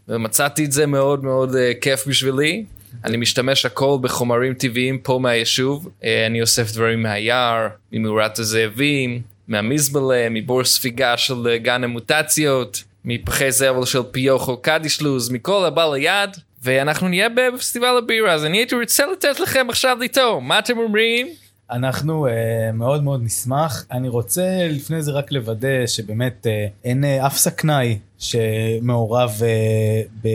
ומצאתי 0.08 0.66
את 0.66 0.72
זה 0.72 0.86
מאוד 0.86 1.24
מאוד 1.24 1.56
כיף 1.82 2.08
בשבילי. 2.08 2.66
אני 3.06 3.18
משתמש 3.18 3.66
הכל 3.66 3.98
בחומרים 4.02 4.54
טבעיים 4.54 4.98
פה 4.98 5.20
מהיישוב. 5.22 5.90
אני 6.28 6.42
אוסף 6.42 6.72
דברים 6.72 7.04
מהיער, 7.04 7.68
ממאורת 7.92 8.40
הזאבים, 8.40 9.22
מהמזבלה, 9.48 10.28
מבור 10.32 10.64
ספיגה 10.64 11.18
של 11.18 11.58
גן 11.58 11.84
המוטציות, 11.84 12.84
מפחי 13.06 13.52
זבל 13.52 13.86
של 13.86 14.04
פיוכו 14.12 14.58
קדישלוז, 14.58 15.30
מכל 15.30 15.66
הבא 15.66 15.94
ליד. 15.94 16.30
ואנחנו 16.64 17.08
נהיה 17.08 17.28
בפסטיבל 17.30 17.98
הבירה, 17.98 18.34
אז 18.34 18.46
אני 18.46 18.58
הייתי 18.58 18.76
רוצה 18.76 19.04
לתת 19.12 19.40
לכם 19.40 19.68
עכשיו 19.70 19.98
לטעום, 20.02 20.48
מה 20.48 20.60
אתם 20.60 20.78
אומרים? 20.78 21.28
אנחנו 21.72 22.28
uh, 22.28 22.30
מאוד 22.74 23.04
מאוד 23.04 23.24
נשמח. 23.24 23.86
אני 23.92 24.10
רוצה 24.10 24.68
לפני 24.70 25.02
זה 25.02 25.12
רק 25.12 25.32
לוודא 25.32 25.88
שבאמת 25.88 26.48
uh, 26.48 26.72
אין 26.84 27.04
uh, 27.04 27.26
אף 27.26 27.38
סכנאי 27.38 28.00
שמעורב 28.18 29.32
uh, 29.40 30.28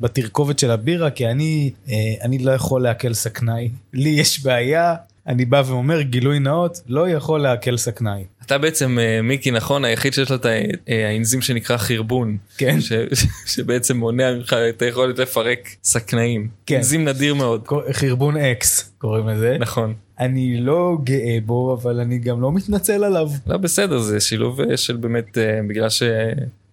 בתרכובת 0.00 0.58
של 0.58 0.70
הבירה, 0.70 1.10
כי 1.10 1.26
אני, 1.26 1.70
uh, 1.86 1.90
אני 2.22 2.38
לא 2.38 2.52
יכול 2.52 2.82
לעכל 2.82 3.14
סכנאי. 3.14 3.70
לי 3.92 4.08
יש 4.08 4.42
בעיה, 4.42 4.94
אני 5.28 5.44
בא 5.44 5.62
ואומר 5.66 6.00
גילוי 6.02 6.38
נאות, 6.38 6.80
לא 6.88 7.08
יכול 7.10 7.40
לעכל 7.40 7.76
סכנאי. 7.76 8.24
אתה 8.46 8.58
בעצם, 8.58 8.98
אה, 8.98 9.22
מיקי, 9.22 9.50
נכון, 9.50 9.84
היחיד 9.84 10.12
שיש 10.12 10.30
לו 10.30 10.36
את 10.36 10.46
אה, 10.46 10.62
האנזים 10.88 11.42
שנקרא 11.42 11.76
חרבון. 11.76 12.36
כן. 12.58 12.80
ש- 12.80 12.92
שבעצם 13.46 13.96
מונע 13.96 14.32
ממך 14.34 14.52
את 14.68 14.82
היכולת 14.82 15.18
לפרק 15.18 15.68
סכנאים. 15.84 16.48
כן. 16.66 16.76
אנזים 16.76 17.04
נדיר 17.08 17.34
מאוד. 17.34 17.64
חרבון 17.92 18.36
אקס 18.36 18.92
קוראים 18.98 19.28
לזה. 19.28 19.56
נכון. 19.60 19.94
אני 20.20 20.60
לא 20.60 20.96
גאה 21.04 21.38
בו, 21.46 21.78
אבל 21.82 22.00
אני 22.00 22.18
גם 22.18 22.40
לא 22.40 22.52
מתנצל 22.52 23.04
עליו. 23.04 23.28
לא 23.46 23.56
בסדר 23.56 23.98
זה 23.98 24.20
שילוב 24.20 24.60
אה, 24.60 24.76
של 24.76 24.96
באמת 24.96 25.38
בגלל 25.68 25.88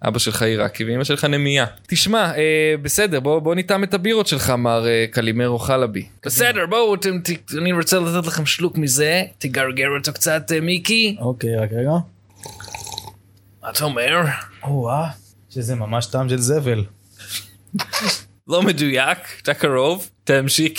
שאבא 0.04 0.20
שלך 0.20 0.42
עיראקי 0.42 0.84
ואמא 0.84 1.04
שלך 1.04 1.26
נמייה. 1.26 1.66
תשמע 1.88 2.36
אה, 2.38 2.76
בסדר 2.82 3.20
בוא 3.20 3.40
בוא 3.40 3.56
נטעם 3.56 3.84
את 3.84 3.94
הבירות 3.94 4.28
שלך 4.28 4.50
מר 4.50 4.88
אה, 4.88 5.06
קלימרו 5.12 5.60
חלבי. 5.60 6.06
בסדר, 6.26 6.66
בואו, 6.70 6.96
אני 7.58 7.72
רוצה 7.72 8.00
לתת 8.00 8.28
לכם 8.28 8.46
שלוק 8.46 8.78
מזה, 8.78 9.24
תגרגר 9.38 9.88
אותו 9.98 10.14
קצת, 10.14 10.52
אה, 10.52 10.62
מיקי. 10.62 11.16
אוקיי, 11.20 11.56
רק 11.56 11.70
רגע. 11.72 11.92
מה 13.64 13.70
אתה 13.70 13.86
אומר? 13.86 14.22
או-אה, 14.64 15.10
שזה 15.50 15.76
ממש 15.76 16.06
טעם 16.06 16.30
של 16.30 16.38
זבל. 16.38 16.84
לא 18.48 18.62
מדויק 18.62 19.18
אתה 19.42 19.54
קרוב 19.54 20.10
תמשיך 20.24 20.72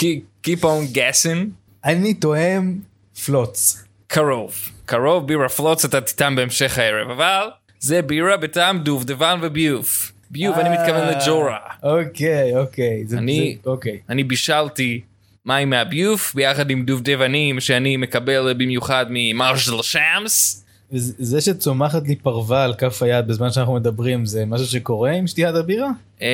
keep 0.46 0.60
on 0.60 0.96
guessing. 0.96 1.38
אני 1.84 2.14
תואם 2.14 2.78
פלוץ. 3.24 3.84
קרוב 4.06 4.54
קרוב 4.84 5.26
בירה 5.26 5.48
פלוץ 5.48 5.84
אתה 5.84 6.00
תטעם 6.00 6.36
בהמשך 6.36 6.78
הערב 6.78 7.10
אבל 7.10 7.48
זה 7.84 8.02
בירה 8.02 8.36
בטעם 8.36 8.78
דובדבן 8.78 9.38
וביוף. 9.42 10.12
ביוף 10.30 10.56
אני 10.58 10.68
מתכוון 10.68 11.08
לג'ורה. 11.08 11.58
אוקיי, 11.82 12.56
אוקיי. 12.56 13.04
זה- 13.06 13.18
אני- 13.18 13.56
זה- 13.64 13.70
אוקיי. 13.70 13.98
אני 14.08 14.24
בישלתי 14.24 15.00
מים 15.46 15.70
מהביוף 15.70 16.34
ביחד 16.34 16.70
עם 16.70 16.84
דובדבנים 16.84 17.60
שאני 17.60 17.96
מקבל 17.96 18.52
במיוחד 18.58 19.06
ממרשל 19.10 19.82
שמס. 19.82 20.64
זה 20.90 21.40
שצומחת 21.40 22.08
לי 22.08 22.16
פרווה 22.16 22.64
על 22.64 22.74
כף 22.74 23.02
היד 23.02 23.26
בזמן 23.26 23.50
שאנחנו 23.50 23.74
מדברים, 23.74 24.26
זה 24.26 24.44
משהו 24.46 24.66
שקורה 24.66 25.10
עם 25.10 25.26
שתיית 25.26 25.54
הבירה? 25.54 25.88
אה, 26.22 26.28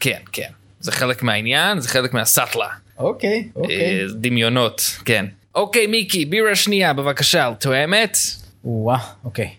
כן 0.00 0.18
כן 0.32 0.48
זה 0.80 0.92
חלק 0.92 1.22
מהעניין 1.22 1.80
זה 1.80 1.88
חלק 1.88 2.14
מהסאטלה. 2.14 2.68
אוקיי, 2.98 3.48
אוקיי. 3.56 4.00
אה, 4.00 4.06
דמיונות 4.14 4.96
כן. 5.04 5.26
אוקיי 5.54 5.86
מיקי 5.86 6.24
בירה 6.24 6.54
שנייה 6.54 6.92
בבקשה 6.92 7.52
טועמת. 7.60 8.16
וואה, 8.64 8.98
אוקיי. 9.24 9.50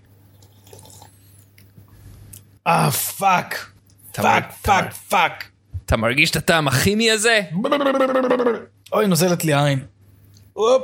אה, 2.69 2.91
פאק. 2.91 3.71
פאק, 4.11 4.53
פאק, 4.61 4.93
פאק. 4.93 5.43
אתה 5.85 5.97
מרגיש 5.97 6.31
את 6.31 6.35
הטעם 6.35 6.67
הכימי 6.67 7.11
הזה? 7.11 7.41
אוי, 8.93 9.07
נוזלת 9.07 9.45
לי 9.45 9.53
העין. 9.53 9.79
הופ. 10.53 10.83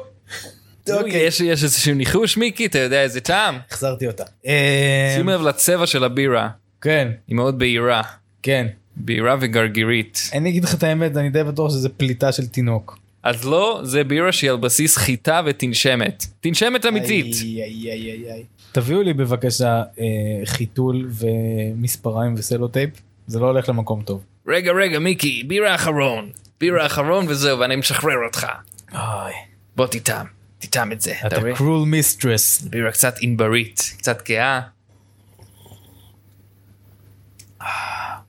אוקיי. 0.89 1.21
יש 1.21 1.41
איזשהו 1.41 1.93
ניחוש 1.93 2.37
מיקי 2.37 2.65
אתה 2.65 2.79
יודע 2.79 3.03
איזה 3.03 3.21
טעם? 3.21 3.57
החזרתי 3.71 4.07
אותה. 4.07 4.23
אה, 4.45 5.13
שים 5.17 5.29
לב 5.29 5.41
לצבע 5.41 5.87
של 5.87 6.03
הבירה 6.03 6.49
כן, 6.81 7.11
היא 7.27 7.35
מאוד 7.35 7.59
בהירה. 7.59 8.01
כן. 8.43 8.67
בהירה 8.95 9.35
וגרגירית. 9.41 10.29
אני 10.33 10.49
אגיד 10.49 10.63
לך 10.63 10.73
את 10.73 10.83
האמת, 10.83 11.17
אני 11.17 11.29
די 11.29 11.43
בטוח 11.43 11.71
שזה 11.71 11.89
פליטה 11.89 12.31
של 12.31 12.47
תינוק. 12.47 12.99
אז 13.23 13.45
לא, 13.45 13.81
זה 13.83 14.03
בירה 14.03 14.31
שהיא 14.31 14.51
על 14.51 14.57
בסיס 14.57 14.97
חיטה 14.97 15.41
ותנשמת. 15.45 16.25
תנשמת 16.39 16.85
אמיתית. 16.85 17.35
איי, 17.41 17.61
איי, 17.61 17.91
איי, 17.91 18.31
איי. 18.31 18.43
תביאו 18.75 19.01
לי 19.01 19.13
בבקשה 19.13 19.83
אה, 19.99 20.05
חיתול 20.45 21.09
ומספריים 21.09 22.33
וסלוטייפ, 22.37 22.89
זה 23.27 23.39
לא 23.39 23.45
הולך 23.45 23.69
למקום 23.69 24.01
טוב. 24.01 24.23
רגע, 24.47 24.71
רגע, 24.71 24.99
מיקי, 24.99 25.43
בירה 25.47 25.75
אחרון. 25.75 26.29
בירה 26.59 26.85
אחרון 26.85 27.25
וזהו, 27.27 27.59
ואני 27.59 27.75
משחרר 27.75 28.25
אותך. 28.25 28.47
אוי, 28.93 29.33
בוא 29.75 29.87
תטעם, 29.87 30.25
תטעם 30.59 30.91
את 30.91 31.01
זה. 31.01 31.13
אתה? 31.27 31.35
קרול 31.55 31.87
מיסטרס. 31.87 32.61
בירה 32.61 32.91
קצת 32.91 33.15
ענברית, 33.19 33.81
קצת 33.97 34.21
כהה. 34.25 34.61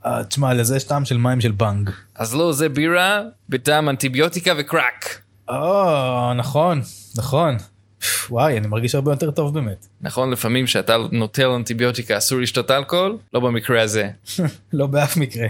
אה, 0.07 0.25
תשמע, 0.29 0.55
לזה 0.55 0.77
יש 0.77 0.85
טעם 0.85 1.05
של 1.05 1.17
מים 1.17 1.41
של 1.41 1.53
בנג. 1.53 1.91
אז 2.15 2.35
לא, 2.35 2.53
זה 2.53 2.69
בירה 2.69 3.23
בטעם 3.49 3.89
אנטיביוטיקה 3.89 4.53
וקראק. 4.59 5.21
אה, 5.51 6.33
נכון, 6.37 6.81
נכון. 7.17 7.57
וואי, 8.31 8.59
אני 8.59 8.67
מרגיש 8.67 8.95
הרבה 8.95 9.13
יותר 9.13 9.31
טוב 9.31 9.55
באמת. 9.55 9.87
נכון, 10.01 10.31
לפעמים 10.31 10.65
כשאתה 10.65 10.97
נוטל 11.13 11.47
אנטיביוטיקה 11.47 12.19
אסור 12.19 12.41
לשתות 12.41 12.71
אלכוהול? 12.71 13.19
לא 13.35 13.41
במקרה 13.41 13.83
הזה. 13.83 14.11
לא 14.73 14.87
באף 14.87 15.17
מקרה. 15.17 15.47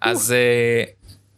אז 0.00 0.34
uh, 0.34 0.90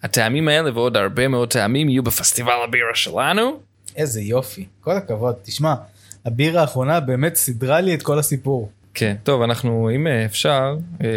הטעמים 0.02 0.48
האלה 0.48 0.74
ועוד 0.74 0.96
הרבה 0.96 1.28
מאוד 1.28 1.50
טעמים 1.50 1.88
יהיו 1.88 2.02
בפסטיבל 2.02 2.52
הבירה 2.64 2.94
שלנו. 2.94 3.60
איזה 3.96 4.20
יופי, 4.20 4.66
כל 4.80 4.96
הכבוד. 4.96 5.34
תשמע, 5.42 5.74
הבירה 6.24 6.60
האחרונה 6.60 7.00
באמת 7.00 7.34
סידרה 7.34 7.80
לי 7.80 7.94
את 7.94 8.02
כל 8.02 8.18
הסיפור. 8.18 8.70
כן, 8.94 9.16
טוב, 9.22 9.42
אנחנו, 9.42 9.90
אם 9.94 10.06
אה, 10.06 10.24
אפשר, 10.24 10.76
אה, 11.04 11.08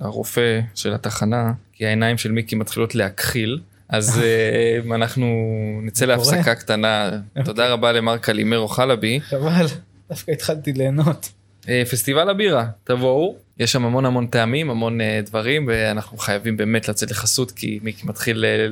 הרופא 0.00 0.60
של 0.74 0.94
התחנה, 0.94 1.52
כי 1.72 1.86
העיניים 1.86 2.18
של 2.18 2.32
מיקי 2.32 2.56
מתחילות 2.56 2.94
להכחיל, 2.94 3.60
אז 3.92 4.18
אה, 4.18 4.94
אנחנו 4.94 5.26
נצא? 5.82 6.04
להפסקה 6.04 6.54
קטנה. 6.54 7.10
תודה 7.44 7.68
רבה 7.68 7.92
למר 7.92 8.18
קלימרו 8.18 8.68
חלבי. 8.68 9.20
חבל, 9.20 9.66
דווקא 10.08 10.30
התחלתי 10.30 10.72
ליהנות. 10.72 11.28
אה, 11.68 11.82
פסטיבל 11.90 12.30
הבירה, 12.30 12.66
תבואו, 12.84 13.36
יש 13.58 13.72
שם 13.72 13.84
המון 13.84 14.04
המון 14.04 14.26
טעמים, 14.26 14.70
המון 14.70 15.00
אה, 15.00 15.20
דברים, 15.26 15.66
ואנחנו 15.68 16.18
חייבים 16.18 16.56
באמת 16.56 16.88
לצאת 16.88 17.10
לחסות, 17.10 17.50
כי 17.50 17.80
מיקי 17.82 18.06
מתחיל, 18.06 18.44
אה, 18.44 18.66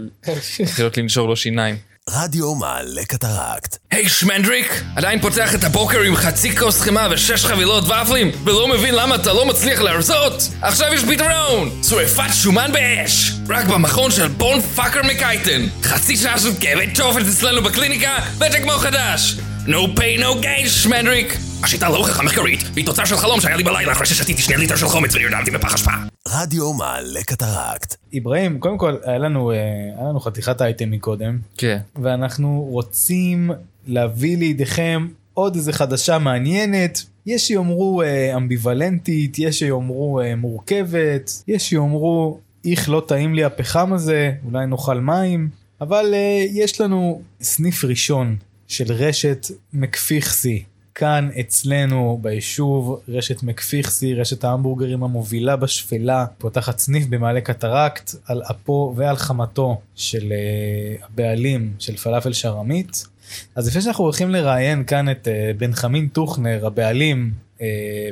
מתחילות 0.61 0.99
לנשור 0.99 1.29
לו 1.29 1.37
שיניים. 1.37 1.77
רדיו 2.13 2.55
מעלה 2.55 3.05
קטרקט. 3.05 3.77
היי 3.91 4.09
שמנדריק, 4.09 4.83
עדיין 4.97 5.21
פותח 5.21 5.55
את 5.55 5.65
הבוקר 5.65 6.01
עם 6.01 6.17
חצי 6.17 6.57
כוס 6.57 6.81
חמאה 6.81 7.09
ושש 7.11 7.45
חבילות 7.45 7.85
ופלים 7.85 8.31
ולא 8.45 8.69
מבין 8.69 8.95
למה 8.95 9.15
אתה 9.15 9.33
לא 9.33 9.47
מצליח 9.47 9.81
להרזות? 9.81 10.43
עכשיו 10.63 10.95
יש 10.95 11.05
פתרון! 11.05 11.71
שרפת 11.89 12.35
שומן 12.43 12.71
באש! 12.73 13.33
רק 13.49 13.67
במכון 13.67 14.11
של 14.11 14.29
בון 14.29 14.61
פאקר 14.61 15.03
מקייטן! 15.03 15.67
חצי 15.83 16.17
שעה 16.17 16.39
של 16.39 16.51
כאבי 16.61 16.87
תופת 16.87 17.23
אצלנו 17.29 17.63
בקליניקה 17.63 18.19
ואתה 18.39 18.61
כמו 18.61 18.73
חדש! 18.73 19.37
No 19.67 19.99
pay 19.99 20.21
no 20.21 20.45
gain 20.45 20.69
שמנדריק! 20.69 21.50
השיטה 21.63 21.89
לא 21.89 21.97
הוכחה 21.97 22.23
מחקרית, 22.23 22.61
והיא 22.75 22.87
תוצר 22.87 23.05
של 23.05 23.17
חלום 23.17 23.41
שהיה 23.41 23.57
לי 23.57 23.63
בלילה 23.63 23.93
אחרי 23.93 24.07
ששתיתי 24.07 24.43
שני 24.43 24.57
ליטר 24.57 24.77
של 24.77 24.87
חומץ 24.87 25.15
ונרדמתי 25.15 25.51
בפח 25.51 25.75
אשפה. 25.75 25.91
רדיו 26.29 26.73
מעלה 26.73 27.23
קטרקט. 27.27 27.97
אברהים, 28.19 28.59
קודם 28.59 28.79
כל, 28.79 28.97
היה 29.05 29.19
לנו, 29.19 29.51
אה, 29.51 29.57
היה 29.99 30.09
לנו 30.09 30.21
חתיכת 30.21 30.63
אייטם 30.63 30.91
מקודם, 30.91 31.39
כן. 31.57 31.79
ואנחנו 32.03 32.67
רוצים 32.71 33.51
להביא 33.87 34.39
לידיכם 34.39 35.09
עוד 35.35 35.55
איזה 35.55 35.73
חדשה 35.73 36.19
מעניינת. 36.19 37.03
יש 37.27 37.47
שיאמרו 37.47 38.03
אה, 38.03 38.37
אמביוולנטית, 38.37 39.39
יש 39.39 39.59
שיאמרו 39.59 40.21
אה, 40.21 40.37
מורכבת, 40.37 41.43
יש 41.49 41.69
שיאמרו 41.69 42.39
איך 42.65 42.89
לא 42.89 43.03
טעים 43.07 43.35
לי 43.35 43.45
הפחם 43.45 43.93
הזה, 43.93 44.33
אולי 44.45 44.67
נאכל 44.67 45.01
מים, 45.01 45.49
אבל 45.81 46.15
אה, 46.15 46.45
יש 46.51 46.81
לנו 46.81 47.23
סניף 47.43 47.85
ראשון 47.85 48.37
של 48.69 48.93
רשת 48.93 49.47
מקפיכסי. 49.73 50.65
כאן 51.01 51.29
אצלנו 51.41 52.19
ביישוב 52.23 53.01
רשת 53.09 53.43
מקפיכסי, 53.43 54.15
רשת 54.15 54.45
ההמבורגרים 54.45 55.03
המובילה 55.03 55.57
בשפלה, 55.57 56.27
פותחת 56.39 56.79
סניף 56.79 57.07
במעלה 57.07 57.41
קטרקט 57.41 58.15
על 58.25 58.43
אפו 58.51 58.95
ועל 58.97 59.17
חמתו 59.17 59.81
של 59.95 60.23
uh, 60.23 61.05
הבעלים 61.05 61.73
של 61.79 61.97
פלאפל 61.97 62.33
שרמית. 62.33 63.07
אז 63.55 63.69
לפני 63.69 63.83
שאנחנו 63.83 64.05
הולכים 64.05 64.31
לראיין 64.31 64.85
כאן 64.85 65.11
את 65.11 65.29
uh, 65.29 65.59
בן 65.59 65.73
חמין 65.73 66.09
טוכנר, 66.09 66.67
הבעלים 66.67 67.33
uh, 67.59 67.61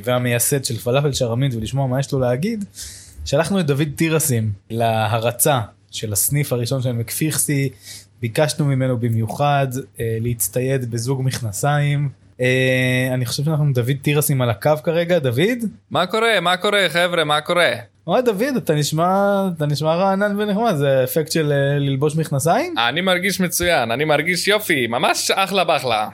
והמייסד 0.04 0.64
של 0.64 0.76
פלאפל 0.76 1.12
שרמית 1.12 1.54
ולשמוע 1.54 1.86
מה 1.86 2.00
יש 2.00 2.12
לו 2.12 2.20
להגיד, 2.20 2.64
שלחנו 3.24 3.60
את 3.60 3.66
דוד 3.66 3.88
תירסים 3.96 4.52
להרצה 4.70 5.60
של 5.90 6.12
הסניף 6.12 6.52
הראשון 6.52 6.82
של 6.82 6.92
מקפיכסי, 6.92 7.68
ביקשנו 8.20 8.64
ממנו 8.64 8.98
במיוחד 8.98 9.68
להצטייד 9.98 10.90
בזוג 10.90 11.22
מכנסיים. 11.22 12.27
Uh, 12.38 12.42
אני 13.14 13.26
חושב 13.26 13.44
שאנחנו 13.44 13.64
עם 13.64 13.72
דוד 13.72 13.92
תירסים 14.02 14.42
על 14.42 14.50
הקו 14.50 14.72
כרגע, 14.84 15.18
דוד? 15.18 15.58
מה 15.90 16.06
קורה? 16.06 16.40
מה 16.40 16.56
קורה, 16.56 16.86
חבר'ה? 16.88 17.24
מה 17.24 17.40
קורה? 17.40 17.70
אוי 18.06 18.22
דוד, 18.22 18.56
אתה 18.56 18.74
נשמע, 18.74 19.48
אתה 19.56 19.66
נשמע 19.66 19.94
רענן 19.94 20.40
ונחמד, 20.40 20.74
זה 20.76 21.04
אפקט 21.04 21.32
של 21.32 21.52
uh, 21.52 21.80
ללבוש 21.80 22.16
מכנסיים? 22.16 22.74
אני 22.88 23.00
מרגיש 23.00 23.40
מצוין, 23.40 23.90
אני 23.90 24.04
מרגיש 24.04 24.48
יופי, 24.48 24.86
ממש 24.86 25.30
אחלה 25.30 25.64
באחלה. 25.64 26.08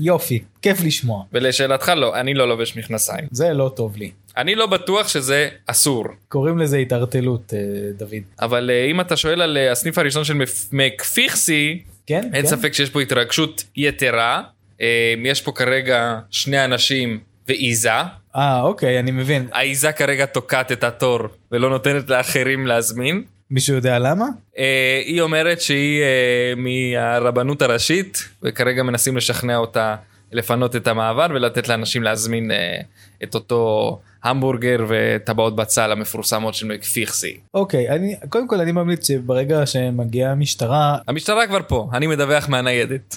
יופי, 0.00 0.42
כיף 0.62 0.84
לשמוע. 0.84 1.24
ולשאלתך 1.32 1.92
לא, 1.96 2.20
אני 2.20 2.34
לא 2.34 2.48
לובש 2.48 2.76
מכנסיים. 2.76 3.26
זה 3.30 3.52
לא 3.52 3.72
טוב 3.76 3.96
לי. 3.96 4.10
אני 4.36 4.54
לא 4.54 4.66
בטוח 4.66 5.08
שזה 5.08 5.48
אסור. 5.66 6.04
קוראים 6.28 6.58
לזה 6.58 6.76
התערטלות, 6.76 7.52
uh, 7.52 7.98
דוד. 7.98 8.22
אבל 8.40 8.70
אה, 8.70 8.84
אם 8.90 9.00
אתה 9.00 9.16
שואל 9.16 9.42
על 9.42 9.56
אה, 9.56 9.72
הסניף 9.72 9.98
הראשון 9.98 10.24
של 10.24 10.34
מקפיכסי, 10.72 11.82
כן? 12.06 12.30
אין 12.32 12.42
כן? 12.42 12.48
ספק 12.48 12.72
שיש 12.72 12.90
פה 12.90 13.00
התרגשות 13.00 13.64
יתרה. 13.76 14.42
אה, 14.80 15.14
יש 15.24 15.42
פה 15.42 15.52
כרגע 15.52 16.18
שני 16.30 16.64
אנשים 16.64 17.18
ועיזה. 17.48 17.90
אה, 18.36 18.60
אוקיי, 18.62 18.98
אני 18.98 19.10
מבין. 19.10 19.48
העיזה 19.52 19.92
כרגע 19.92 20.26
תוקעת 20.26 20.72
את 20.72 20.84
התור 20.84 21.20
ולא 21.52 21.70
נותנת 21.70 22.10
לאחרים 22.10 22.66
להזמין. 22.66 23.22
מישהו 23.50 23.74
יודע 23.74 23.98
למה? 23.98 24.26
אה, 24.58 25.02
היא 25.04 25.20
אומרת 25.20 25.60
שהיא 25.60 26.02
אה, 26.02 26.52
מהרבנות 26.56 27.62
הראשית 27.62 28.28
וכרגע 28.42 28.82
מנסים 28.82 29.16
לשכנע 29.16 29.56
אותה 29.56 29.96
לפנות 30.32 30.76
את 30.76 30.86
המעבר 30.86 31.26
ולתת 31.30 31.68
לאנשים 31.68 32.02
להזמין 32.02 32.50
אה, 32.50 32.80
את 33.22 33.34
אותו 33.34 33.98
המבורגר 34.22 34.76
וטבעות 34.88 35.56
בצל 35.56 35.92
המפורסמות 35.92 36.54
של 36.54 36.66
מקפיכסי. 36.66 37.36
אוקיי, 37.54 37.88
אני, 37.88 38.16
קודם 38.28 38.48
כל 38.48 38.60
אני 38.60 38.72
ממליץ 38.72 39.08
שברגע 39.08 39.66
שמגיעה 39.66 40.32
המשטרה, 40.32 40.98
המשטרה 41.08 41.46
כבר 41.46 41.60
פה, 41.68 41.88
אני 41.92 42.06
מדווח 42.06 42.48
מהניידת. 42.48 43.16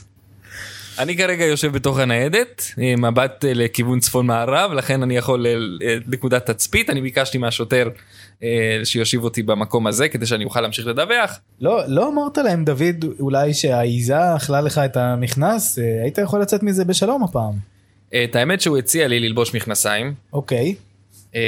אני 0.99 1.17
כרגע 1.17 1.45
יושב 1.45 1.71
בתוך 1.71 1.99
הניידת, 1.99 2.63
מבט 2.97 3.45
אה, 3.45 3.53
לכיוון 3.53 3.99
צפון 3.99 4.25
מערב, 4.27 4.71
לכן 4.73 5.03
אני 5.03 5.17
יכול 5.17 5.47
אה, 5.47 5.53
אה, 5.87 5.97
נקודת 6.07 6.45
תצפית, 6.45 6.89
אני 6.89 7.01
ביקשתי 7.01 7.37
מהשוטר 7.37 7.89
אה, 8.43 8.79
שיושיב 8.83 9.23
אותי 9.23 9.43
במקום 9.43 9.87
הזה 9.87 10.09
כדי 10.09 10.25
שאני 10.25 10.43
אוכל 10.43 10.61
להמשיך 10.61 10.87
לדווח. 10.87 11.39
לא, 11.61 11.81
לא 11.87 12.09
אמרת 12.09 12.37
להם 12.37 12.65
דוד 12.65 13.05
אולי 13.19 13.53
שהעיזה 13.53 14.35
אכלה 14.35 14.61
לך 14.61 14.77
את 14.77 14.97
המכנס? 14.97 15.79
אה, 15.79 15.83
היית 16.03 16.17
יכול 16.17 16.41
לצאת 16.41 16.63
מזה 16.63 16.85
בשלום 16.85 17.23
הפעם. 17.23 17.53
אה, 18.13 18.23
את 18.23 18.35
האמת 18.35 18.61
שהוא 18.61 18.77
הציע 18.77 19.07
לי 19.07 19.19
ללבוש 19.19 19.55
מכנסיים, 19.55 20.13
אוקיי. 20.33 20.75
אה, 21.35 21.41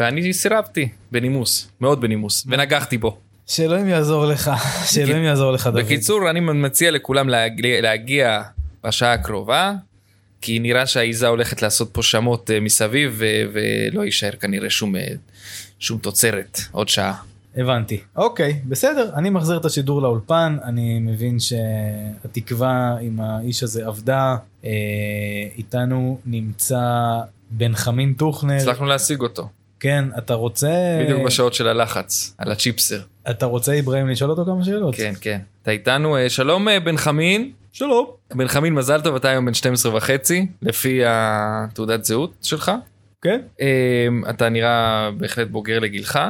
ואני 0.00 0.32
סירבתי, 0.32 0.88
בנימוס, 1.12 1.68
מאוד 1.80 2.00
בנימוס, 2.00 2.46
ונגחתי 2.48 2.98
בו. 2.98 3.16
שאלוהים 3.46 3.88
יעזור 3.88 4.26
לך, 4.26 4.50
שאלוהים 4.92 5.24
יעזור 5.24 5.52
לך 5.52 5.66
דוד. 5.66 5.76
בקיצור, 5.76 6.30
אני 6.30 6.40
מציע 6.40 6.90
לכולם 6.90 7.28
להגיע 7.82 8.42
בשעה 8.84 9.12
הקרובה, 9.12 9.72
כי 10.40 10.58
נראה 10.58 10.86
שהעיזה 10.86 11.26
הולכת 11.26 11.62
לעשות 11.62 11.88
פה 11.92 12.02
שמות 12.02 12.50
אה, 12.50 12.60
מסביב, 12.60 13.14
ו- 13.18 13.42
ולא 13.52 14.04
יישאר 14.04 14.30
כנראה 14.30 14.70
שום, 14.70 14.96
אה, 14.96 15.06
שום 15.78 15.98
תוצרת 15.98 16.60
עוד 16.72 16.88
שעה. 16.88 17.14
הבנתי. 17.56 18.00
אוקיי, 18.16 18.60
בסדר, 18.68 19.10
אני 19.14 19.30
מחזיר 19.30 19.56
את 19.56 19.64
השידור 19.64 20.02
לאולפן, 20.02 20.56
אני 20.64 20.98
מבין 20.98 21.36
שהתקווה 21.40 22.96
עם 23.00 23.20
האיש 23.20 23.62
הזה 23.62 23.86
עבדה. 23.86 24.36
אה, 24.64 24.70
איתנו 25.56 26.18
נמצא 26.26 26.80
בן 27.50 27.74
חמין 27.74 28.14
טוכנר. 28.14 28.54
הצלחנו 28.54 28.86
להשיג 28.86 29.20
אותו, 29.20 29.48
כן, 29.80 30.04
אתה 30.18 30.34
רוצה... 30.34 31.00
בדיוק 31.04 31.22
בשעות 31.26 31.54
של 31.54 31.68
הלחץ, 31.68 32.34
על 32.38 32.52
הצ'יפסר. 32.52 33.00
אתה 33.30 33.46
רוצה 33.46 33.78
אברהים 33.78 34.08
לשאול 34.08 34.30
אותו 34.30 34.44
כמה 34.44 34.64
שאלות? 34.64 34.94
כן, 34.94 35.12
כן. 35.20 35.40
אתה 35.62 35.70
איתנו, 35.70 36.16
שלום 36.28 36.68
אה, 36.68 36.80
בן 36.80 36.96
חמין. 36.96 37.52
שלום. 37.72 38.06
בן 38.34 38.48
חמין, 38.48 38.74
מזל 38.74 39.00
טוב, 39.00 39.14
אתה 39.14 39.28
היום 39.30 39.46
בן 39.46 39.54
12 39.54 39.96
וחצי, 39.96 40.46
לפי 40.62 41.00
התעודת 41.06 42.04
זהות 42.04 42.34
שלך. 42.42 42.72
כן? 43.22 43.40
אמ, 43.60 44.22
אתה 44.30 44.48
נראה 44.48 45.10
בהחלט 45.16 45.48
בוגר 45.48 45.78
לגילך, 45.78 46.20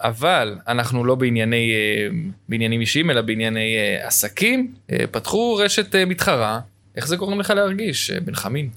אבל 0.00 0.56
אנחנו 0.68 1.04
לא 1.04 1.14
בענייני, 1.14 1.72
אה, 1.72 2.08
בעניינים 2.48 2.80
אישיים, 2.80 3.10
אלא 3.10 3.20
בענייני 3.20 3.76
אה, 3.76 4.06
עסקים. 4.06 4.74
אה, 4.92 5.04
פתחו 5.10 5.54
רשת 5.54 5.96
מתחרה, 5.96 6.60
איך 6.96 7.08
זה 7.08 7.16
גורם 7.16 7.40
לך 7.40 7.50
להרגיש, 7.50 8.10
בן 8.10 8.34
חמין? 8.34 8.68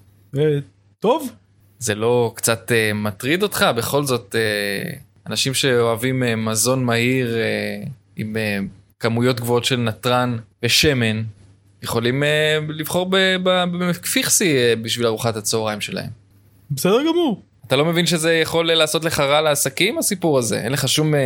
טוב. 0.99 1.31
זה 1.79 1.95
לא 1.95 2.33
קצת 2.35 2.71
מטריד 2.95 3.43
אותך? 3.43 3.65
בכל 3.77 4.03
זאת, 4.03 4.35
אנשים 5.27 5.53
שאוהבים 5.53 6.23
מזון 6.37 6.83
מהיר 6.83 7.37
עם 8.15 8.35
כמויות 8.99 9.39
גבוהות 9.39 9.65
של 9.65 9.79
נתרן 9.79 10.37
ושמן, 10.63 11.23
יכולים 11.85 12.23
אה, 12.23 12.59
לבחור 12.69 13.05
ב- 13.09 13.15
ב- 13.43 13.63
במקפיכסי 13.71 14.57
אה, 14.57 14.73
בשביל 14.81 15.07
ארוחת 15.07 15.35
הצהריים 15.35 15.81
שלהם. 15.81 16.09
בסדר 16.71 17.01
גמור. 17.01 17.41
אתה 17.67 17.75
לא 17.75 17.85
מבין 17.85 18.05
שזה 18.05 18.33
יכול 18.33 18.73
לעשות 18.73 19.05
לך 19.05 19.19
רע 19.19 19.41
לעסקים 19.41 19.97
הסיפור 19.97 20.37
הזה? 20.37 20.61
אין 20.61 20.71
לך 20.71 20.87
שום, 20.87 21.15
אה, 21.15 21.19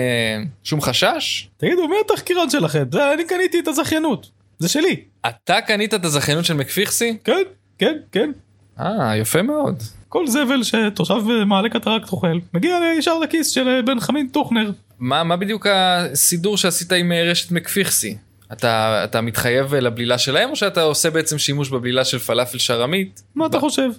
שום 0.63 0.81
חשש? 0.81 1.47
תגידו, 1.57 1.87
מי 1.87 1.95
התחקירן 2.05 2.49
שלכם? 2.49 2.83
זה, 2.91 3.13
אני 3.13 3.25
קניתי 3.27 3.59
את 3.59 3.67
הזכיינות. 3.67 4.29
זה 4.59 4.69
שלי. 4.69 4.95
אתה 5.27 5.61
קנית 5.61 5.93
את 5.93 6.05
הזכיינות 6.05 6.45
של 6.45 6.53
מקפיכסי? 6.53 7.17
כן, 7.23 7.41
כן, 7.77 7.97
כן. 8.11 8.31
אה, 8.79 9.17
יפה 9.17 9.41
מאוד. 9.41 9.83
כל 10.09 10.27
זבל 10.27 10.63
שתושב 10.63 11.21
מעלה 11.45 11.69
קטרקט 11.69 12.11
אוכל, 12.11 12.37
מגיע 12.53 12.79
ישר 12.97 13.19
לכיס 13.19 13.49
של 13.49 13.81
בן 13.85 13.99
חמין 13.99 14.27
טוכנר. 14.27 14.71
מה, 14.99 15.23
מה 15.23 15.35
בדיוק 15.37 15.67
הסידור 15.69 16.57
שעשית 16.57 16.91
עם 16.91 17.11
רשת 17.11 17.51
מקפיכסי? 17.51 18.17
אתה, 18.53 19.01
אתה 19.03 19.21
מתחייב 19.21 19.73
אה, 19.73 19.79
לבלילה 19.79 20.17
שלהם 20.17 20.49
או 20.49 20.55
שאתה 20.55 20.81
עושה 20.81 21.09
בעצם 21.09 21.37
שימוש 21.37 21.69
בבלילה 21.69 22.05
של 22.05 22.19
פלאפל 22.19 22.57
שרמית? 22.57 23.23
מה 23.35 23.45
אתה 23.45 23.59
חושב? 23.59 23.89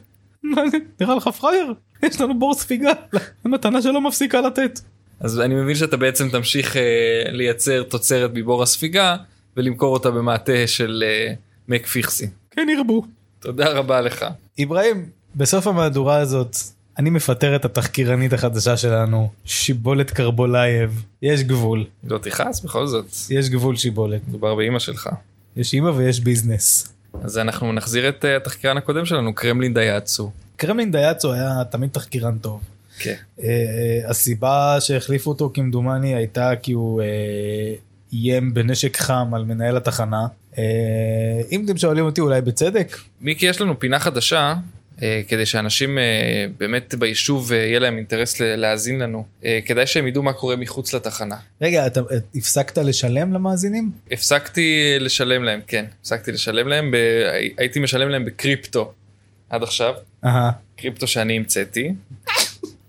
נראה 1.01 1.15
לך 1.15 1.29
פראייר? 1.29 1.75
יש 2.03 2.21
לנו 2.21 2.39
בור 2.39 2.55
ספיגה, 2.55 2.93
מתנה 3.45 3.83
שלא 3.83 4.01
מפסיקה 4.01 4.41
לתת. 4.41 4.81
אז 5.21 5.41
אני 5.41 5.55
מבין 5.55 5.75
שאתה 5.75 5.97
בעצם 5.97 6.29
תמשיך 6.29 6.77
אה, 6.77 6.83
לייצר 7.27 7.83
תוצרת 7.83 8.31
מבור 8.35 8.63
הספיגה 8.63 9.17
ולמכור 9.57 9.93
אותה 9.93 10.11
במעטה 10.11 10.67
של 10.67 11.05
אה, 11.07 11.35
מקפיכסי. 11.69 12.27
כן, 12.27 12.63
כן 12.63 12.69
ירבו. 12.69 13.03
תודה 13.41 13.69
רבה 13.69 14.01
לך. 14.01 14.27
אברהים, 14.63 15.09
בסוף 15.37 15.67
המהדורה 15.67 16.17
הזאת, 16.17 16.57
אני 16.99 17.11
מפטר 17.11 17.57
את 17.57 17.65
התחקירנית 17.65 18.33
החדשה 18.33 18.77
שלנו, 18.77 19.31
שיבולת 19.45 20.11
קרבולייב. 20.11 21.05
יש 21.23 21.43
גבול, 21.43 21.85
לא 22.05 22.19
תכעס 22.19 22.61
בכל 22.61 22.87
זאת. 22.87 23.07
יש 23.31 23.49
גבול 23.49 23.77
שיבולת. 23.77 24.21
מדובר 24.29 24.55
באימא 24.55 24.79
שלך. 24.79 25.09
יש 25.57 25.75
אימא 25.75 25.89
ויש 25.89 26.21
ביזנס. 26.21 26.93
אז 27.23 27.39
אנחנו 27.39 27.73
נחזיר 27.73 28.09
את 28.09 28.25
אה, 28.25 28.37
התחקירן 28.37 28.77
הקודם 28.77 29.07
שלנו, 29.07 29.35
קרמלין 29.35 29.75
דייצו. 29.75 30.31
קרמלין 30.57 30.93
דייצו 30.93 31.33
היה 31.33 31.63
תמיד 31.71 31.91
תחקירן 31.91 32.39
טוב. 32.39 32.61
כן. 32.99 33.15
אה, 33.43 33.47
אה, 33.47 34.11
הסיבה 34.11 34.77
שהחליפו 34.81 35.31
אותו 35.31 35.51
כמדומני 35.55 36.15
הייתה 36.15 36.53
כי 36.63 36.73
הוא 36.73 37.03
אה, 37.03 37.07
איים 38.13 38.55
בנשק 38.55 38.97
חם 38.97 39.35
על 39.35 39.45
מנהל 39.45 39.77
התחנה. 39.77 40.27
אה, 40.59 40.63
אם 41.53 41.65
אתם 41.65 41.77
שואלים 41.77 42.05
אותי 42.05 42.21
אולי 42.21 42.41
בצדק, 42.41 42.97
מיקי, 43.21 43.47
יש 43.47 43.61
לנו 43.61 43.79
פינה 43.79 43.99
חדשה, 43.99 44.55
כדי 45.29 45.47
שאנשים 45.47 45.99
אה, 45.99 46.47
באמת 46.59 46.95
ביישוב 46.95 47.53
אה, 47.53 47.59
יהיה 47.59 47.79
להם 47.79 47.97
אינטרס 47.97 48.41
להאזין 48.41 48.99
לנו. 48.99 49.25
אה, 49.45 49.59
כדאי 49.67 49.87
שהם 49.87 50.07
ידעו 50.07 50.23
מה 50.23 50.33
קורה 50.33 50.57
מחוץ 50.57 50.95
לתחנה. 50.95 51.37
רגע, 51.61 51.87
אתה 51.87 52.01
אה, 52.01 52.17
הפסקת 52.35 52.79
לשלם 52.79 53.33
למאזינים? 53.33 53.91
הפסקתי 54.11 54.97
לשלם 55.01 55.45
להם, 55.45 55.61
כן, 55.67 55.85
הפסקתי 56.01 56.33
לשלם 56.33 56.69
להם, 56.69 56.91
ב... 56.91 56.97
הייתי 57.59 57.81
משלם 57.81 58.09
להם 58.09 58.25
בקריפטו 58.25 58.93
עד 59.51 59.63
עכשיו, 59.63 59.95
אהה, 60.25 60.51
קריפטו 60.77 61.07
שאני 61.07 61.37
המצאתי, 61.37 61.93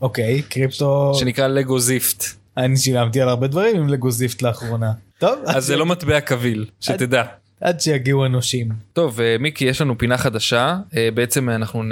אוקיי, 0.01 0.41
קריפטו, 0.41 1.13
שנקרא 1.19 1.47
לגו 1.47 1.79
זיפט. 1.79 2.23
אני 2.57 2.77
שילמתי 2.77 3.21
על 3.21 3.29
הרבה 3.29 3.47
דברים 3.47 3.75
עם 3.75 3.89
לגוזיפט 3.89 4.41
לאחרונה. 4.41 4.91
טוב, 5.19 5.39
אז 5.45 5.65
זה 5.65 5.75
לא 5.75 5.85
מטבע 5.85 6.19
קביל, 6.19 6.65
שתדע. 6.79 7.23
עד 7.61 7.81
שיגיעו 7.81 8.25
הנושים. 8.25 8.69
טוב, 8.93 9.21
אה, 9.21 9.35
מיקי, 9.39 9.65
יש 9.65 9.81
לנו 9.81 9.97
פינה 9.97 10.17
חדשה. 10.17 10.77
אה, 10.97 11.09
בעצם 11.13 11.49
אנחנו 11.49 11.83
נ... 11.83 11.91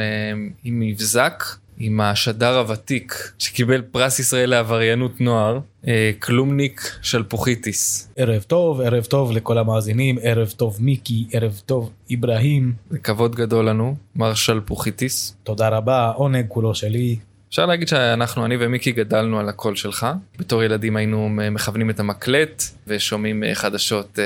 עם 0.64 0.80
מבזק, 0.80 1.44
עם 1.80 2.02
השדר 2.02 2.58
הוותיק 2.58 3.32
שקיבל 3.40 3.82
פרס 3.82 4.20
ישראל 4.20 4.50
לעבריינות 4.50 5.22
נוער, 5.22 5.60
אה, 5.88 6.12
קלומניק 6.20 6.82
שלפוכיטיס. 7.02 8.14
ערב 8.16 8.42
טוב, 8.42 8.82
ערב 8.82 9.04
טוב 9.04 9.32
לכל 9.32 9.58
המאזינים, 9.58 10.18
ערב 10.22 10.54
טוב 10.58 10.78
מיקי, 10.80 11.28
ערב 11.32 11.62
טוב 11.66 11.92
אברהים, 12.14 12.74
זה 12.90 12.98
כבוד 13.00 13.36
גדול 13.36 13.66
לנו, 13.66 13.96
מר 14.16 14.34
שלפוכיטיס. 14.34 15.36
תודה 15.44 15.70
רבה, 15.70 16.12
עונג 16.16 16.46
כולו 16.48 16.76
שלי. 16.76 17.16
אפשר 17.50 17.66
להגיד 17.66 17.88
שאנחנו, 17.88 18.46
אני 18.46 18.56
ומיקי 18.60 18.92
גדלנו 18.92 19.40
על 19.40 19.50
הקול 19.50 19.76
שלך. 19.76 20.08
בתור 20.40 20.64
ילדים 20.64 20.96
היינו 20.96 21.30
מכוונים 21.30 21.90
את 21.90 22.00
המקלט 22.00 22.64
ושומעים 22.88 23.44
חדשות 23.54 24.20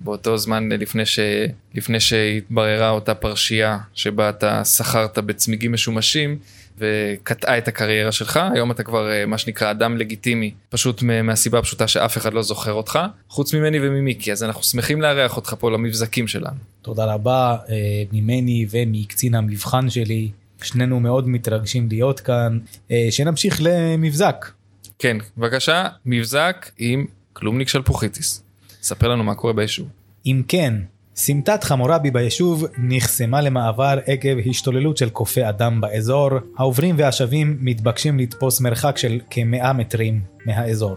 באותו 0.00 0.38
זמן 0.38 0.68
לפני, 0.72 1.06
ש... 1.06 1.18
לפני 1.74 2.00
שהתבררה 2.00 2.90
אותה 2.90 3.14
פרשייה 3.14 3.78
שבה 3.94 4.28
אתה 4.28 4.64
שכרת 4.64 5.18
בצמיגים 5.18 5.72
משומשים 5.72 6.38
וקטעה 6.78 7.58
את 7.58 7.68
הקריירה 7.68 8.12
שלך. 8.12 8.40
היום 8.54 8.70
אתה 8.70 8.82
כבר 8.82 9.10
אה, 9.10 9.26
מה 9.26 9.38
שנקרא 9.38 9.70
אדם 9.70 9.96
לגיטימי, 9.96 10.54
פשוט 10.68 11.02
מהסיבה 11.02 11.58
הפשוטה 11.58 11.88
שאף 11.88 12.16
אחד 12.16 12.34
לא 12.34 12.42
זוכר 12.42 12.72
אותך, 12.72 12.98
חוץ 13.28 13.54
ממני 13.54 13.78
וממיקי, 13.80 14.32
אז 14.32 14.44
אנחנו 14.44 14.62
שמחים 14.62 15.02
לארח 15.02 15.36
אותך 15.36 15.54
פה 15.58 15.70
למבזקים 15.70 16.28
שלנו. 16.28 16.56
תודה 16.82 17.14
רבה 17.14 17.56
אה, 17.68 18.02
ממני 18.12 18.66
ומקצין 18.70 19.34
המבחן 19.34 19.90
שלי. 19.90 20.30
שנינו 20.62 21.00
מאוד 21.00 21.28
מתרגשים 21.28 21.88
להיות 21.88 22.20
כאן. 22.20 22.58
אה, 22.90 23.06
שנמשיך 23.10 23.58
למבזק. 23.62 24.46
כן, 24.98 25.16
בבקשה, 25.36 25.86
מבזק 26.06 26.70
עם 26.78 27.06
קלומניק 27.32 27.68
שלפוכיטיס. 27.68 28.42
ספר 28.88 29.08
לנו 29.08 29.24
מה 29.24 29.34
קורה 29.34 29.52
ביישוב. 29.52 29.88
אם 30.26 30.42
כן, 30.48 30.74
סמטת 31.16 31.64
חמורבי 31.64 32.10
ביישוב 32.10 32.64
נחסמה 32.78 33.40
למעבר 33.40 33.98
עקב 34.06 34.38
השתוללות 34.50 34.96
של 34.96 35.10
קופי 35.10 35.48
אדם 35.48 35.80
באזור, 35.80 36.30
העוברים 36.58 36.94
והשבים 36.98 37.58
מתבקשים 37.60 38.18
לתפוס 38.18 38.60
מרחק 38.60 38.98
של 38.98 39.20
כ-100 39.30 39.72
מטרים 39.72 40.20
מהאזור. 40.46 40.96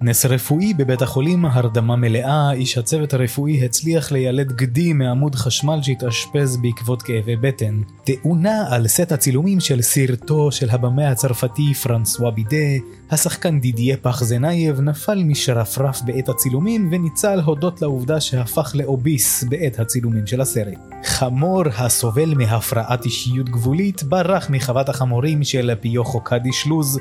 נס 0.00 0.26
רפואי 0.26 0.74
בבית 0.74 1.02
החולים, 1.02 1.44
הרדמה 1.44 1.96
מלאה, 1.96 2.52
איש 2.52 2.78
הצוות 2.78 3.14
הרפואי 3.14 3.64
הצליח 3.64 4.12
לילד 4.12 4.52
גדי 4.52 4.92
מעמוד 4.92 5.34
חשמל 5.34 5.78
שהתאשפז 5.82 6.56
בעקבות 6.56 7.02
כאבי 7.02 7.36
בטן. 7.36 7.80
תאונה 8.04 8.66
על 8.70 8.88
סט 8.88 9.12
הצילומים 9.12 9.60
של 9.60 9.82
סרטו 9.82 10.52
של 10.52 10.70
הבמאי 10.70 11.04
הצרפתי 11.04 11.74
פרנסואה 11.74 12.30
בידה, 12.30 12.84
השחקן 13.10 13.60
דידיה 13.60 13.96
פחזנייב 13.96 14.80
נפל 14.80 15.24
משרפרף 15.24 16.02
בעת 16.02 16.28
הצילומים 16.28 16.88
וניצל 16.92 17.40
הודות 17.40 17.82
לעובדה 17.82 18.20
שהפך 18.20 18.72
לאוביס 18.74 19.44
בעת 19.44 19.78
הצילומים 19.78 20.26
של 20.26 20.40
הסרט. 20.40 20.78
חמור 21.04 21.62
הסובל 21.76 22.34
מהפרעת 22.34 23.04
אישיות 23.04 23.48
גבולית 23.48 24.02
ברח 24.02 24.50
מחוות 24.50 24.88
החמורים 24.88 25.44
של 25.44 25.70
פיוכו 25.80 26.20
קדיש 26.20 26.66
לוז 26.66 26.98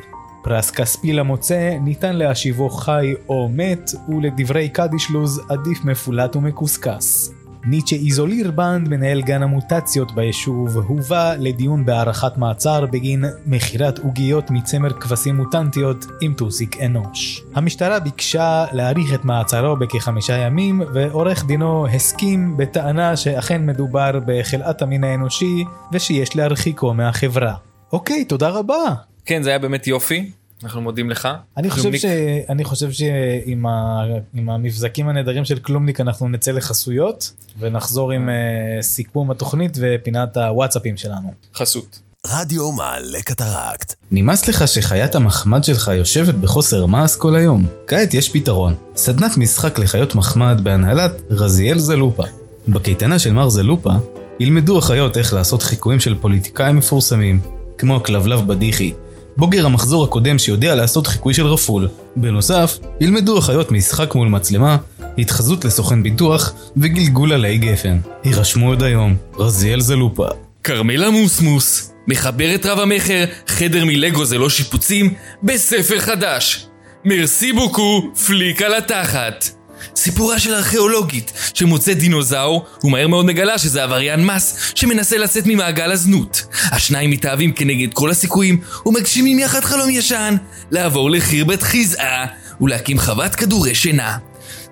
פרס 0.47 0.71
כספי 0.71 1.13
למוצא 1.13 1.77
ניתן 1.81 2.15
להשיבו 2.15 2.69
חי 2.69 3.13
או 3.29 3.49
מת, 3.49 3.91
ולדברי 4.09 4.69
קדיש 4.69 5.11
לוז 5.11 5.41
עדיף 5.49 5.85
מפולט 5.85 6.35
ומקוסקס. 6.35 7.33
ניטשה 7.65 7.95
איזוליר 7.95 8.51
בנד, 8.51 8.89
מנהל 8.89 9.21
גן 9.21 9.43
המוטציות 9.43 10.15
ביישוב, 10.15 10.77
הובא 10.77 11.35
לדיון 11.39 11.85
בהארכת 11.85 12.37
מעצר 12.37 12.85
בגין 12.85 13.25
מכירת 13.45 13.99
עוגיות 13.99 14.51
מצמר 14.51 14.89
כבשים 14.89 15.35
מוטנטיות 15.35 16.05
עם 16.21 16.33
טוסיק 16.33 16.81
אנוש. 16.81 17.43
המשטרה 17.55 17.99
ביקשה 17.99 18.65
להאריך 18.71 19.13
את 19.13 19.25
מעצרו 19.25 19.75
בכחמישה 19.75 20.37
ימים, 20.37 20.81
ועורך 20.93 21.45
דינו 21.45 21.87
הסכים 21.87 22.57
בטענה 22.57 23.15
שאכן 23.15 23.65
מדובר 23.65 24.19
בחלאת 24.25 24.81
המין 24.81 25.03
האנושי, 25.03 25.65
ושיש 25.93 26.35
להרחיקו 26.35 26.93
מהחברה. 26.93 27.55
אוקיי, 27.93 28.25
תודה 28.25 28.49
רבה. 28.49 28.93
כן, 29.27 29.43
זה 29.43 29.49
היה 29.49 29.59
באמת 29.59 29.87
יופי, 29.87 30.31
אנחנו 30.63 30.81
מודים 30.81 31.09
לך. 31.09 31.27
אני 31.57 31.69
חושב, 31.69 31.95
ש... 31.95 32.05
אני 32.49 32.63
חושב 32.63 32.91
שעם 32.91 33.65
ה... 33.65 34.03
עם 34.33 34.49
המבזקים 34.49 35.09
הנהדרים 35.09 35.45
של 35.45 35.59
קלומניק 35.59 36.01
אנחנו 36.01 36.29
נצא 36.29 36.51
לחסויות 36.51 37.31
ונחזור 37.59 38.11
עם 38.11 38.29
uh, 38.29 38.81
סיכום 38.81 39.31
התוכנית 39.31 39.77
ופינת 39.79 40.37
הוואטסאפים 40.37 40.97
שלנו. 40.97 41.33
חסות. 41.55 41.99
רדיו 42.27 42.71
מעלה 42.71 43.21
קטרקט. 43.21 43.93
נמאס 44.11 44.47
לך 44.47 44.67
שחיית 44.67 45.15
המחמד 45.15 45.63
שלך 45.63 45.91
יושבת 45.95 46.35
בחוסר 46.35 46.85
מעש 46.85 47.15
כל 47.15 47.35
היום? 47.35 47.65
כעת 47.87 48.13
יש 48.13 48.29
פתרון. 48.29 48.75
סדנת 48.95 49.37
משחק 49.37 49.79
לחיות 49.79 50.15
מחמד 50.15 50.61
בהנהלת 50.63 51.11
רזיאל 51.29 51.79
זלופה. 51.79 52.23
בקייטנה 52.67 53.19
של 53.19 53.33
מר 53.33 53.49
זלופה 53.49 53.91
ילמדו 54.39 54.77
החיות 54.77 55.17
איך 55.17 55.33
לעשות 55.33 55.63
חיקויים 55.63 55.99
של 55.99 56.15
פוליטיקאים 56.21 56.75
מפורסמים, 56.75 57.39
כמו 57.77 57.95
הכלבלב 57.95 58.47
בדיחי, 58.47 58.93
בוגר 59.37 59.65
המחזור 59.65 60.03
הקודם 60.03 60.37
שיודע 60.37 60.75
לעשות 60.75 61.07
חיקוי 61.07 61.33
של 61.33 61.45
רפול. 61.45 61.87
בנוסף, 62.15 62.77
ילמדו 63.01 63.37
החיות 63.37 63.71
משחק 63.71 64.15
מול 64.15 64.27
מצלמה, 64.27 64.77
התחזות 65.17 65.65
לסוכן 65.65 66.03
ביטוח 66.03 66.53
וגלגול 66.77 67.33
עלי 67.33 67.57
גפן. 67.57 67.97
הירשמו 68.23 68.67
עוד 68.67 68.83
היום, 68.83 69.15
רזיאל 69.37 69.81
זלופה. 69.81 70.27
כרמלה 70.63 71.09
מוסמוס, 71.09 71.93
מחברת 72.07 72.65
רב 72.65 72.79
המכר, 72.79 73.25
חדר 73.47 73.85
מלגו 73.85 74.25
זה 74.25 74.37
לא 74.37 74.49
שיפוצים, 74.49 75.13
בספר 75.43 75.99
חדש. 75.99 76.67
מרסי 77.05 77.53
בוקו, 77.53 78.01
פליק 78.27 78.61
על 78.61 78.73
התחת. 78.73 79.56
סיפורה 79.95 80.39
של 80.39 80.53
ארכיאולוגית 80.53 81.31
שמוצאת 81.53 81.97
דינוזאור 81.97 82.65
ומהר 82.83 83.07
מאוד 83.07 83.25
מגלה 83.25 83.57
שזה 83.57 83.83
עבריין 83.83 84.25
מס 84.25 84.57
שמנסה 84.75 85.17
לצאת 85.17 85.43
ממעגל 85.45 85.91
הזנות. 85.91 86.45
השניים 86.71 87.09
מתאהבים 87.09 87.51
כנגד 87.53 87.93
כל 87.93 88.11
הסיכויים 88.11 88.59
ומגשימים 88.85 89.39
יחד 89.39 89.63
חלום 89.63 89.89
ישן 89.89 90.35
לעבור 90.71 91.11
לחיר 91.11 91.45
בת 91.45 91.61
חיזעה 91.61 92.25
ולהקים 92.61 92.99
חוות 92.99 93.35
כדורי 93.35 93.75
שינה. 93.75 94.17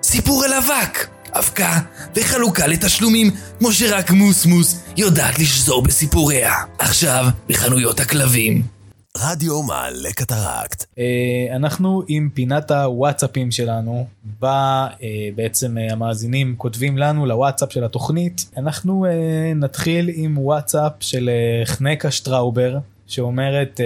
סיפור 0.02 0.44
על 0.44 0.52
אבק, 0.52 1.06
אבקה 1.32 1.78
וחלוקה 2.16 2.66
לתשלומים 2.66 3.30
כמו 3.58 3.72
שרק 3.72 4.10
מוסמוס 4.10 4.76
יודעת 4.96 5.38
לשזור 5.38 5.82
בסיפוריה. 5.82 6.54
עכשיו 6.78 7.26
בחנויות 7.48 8.00
הכלבים. 8.00 8.75
רדיו 9.20 9.62
מעלה 9.62 10.12
קטרקט. 10.12 10.84
אה, 10.98 11.56
אנחנו 11.56 12.02
עם 12.08 12.28
פינת 12.34 12.70
הוואטסאפים 12.70 13.50
שלנו, 13.50 14.06
בה 14.40 14.86
אה, 15.02 15.28
בעצם 15.34 15.78
אה, 15.78 15.92
המאזינים 15.92 16.54
כותבים 16.58 16.98
לנו 16.98 17.26
לוואטסאפ 17.26 17.72
של 17.72 17.84
התוכנית. 17.84 18.50
אנחנו 18.56 19.06
נתחיל 19.56 20.10
עם 20.14 20.38
וואטסאפ 20.38 20.92
של 21.00 21.30
חנקה 21.64 22.10
שטראובר, 22.10 22.78
שאומרת, 23.06 23.80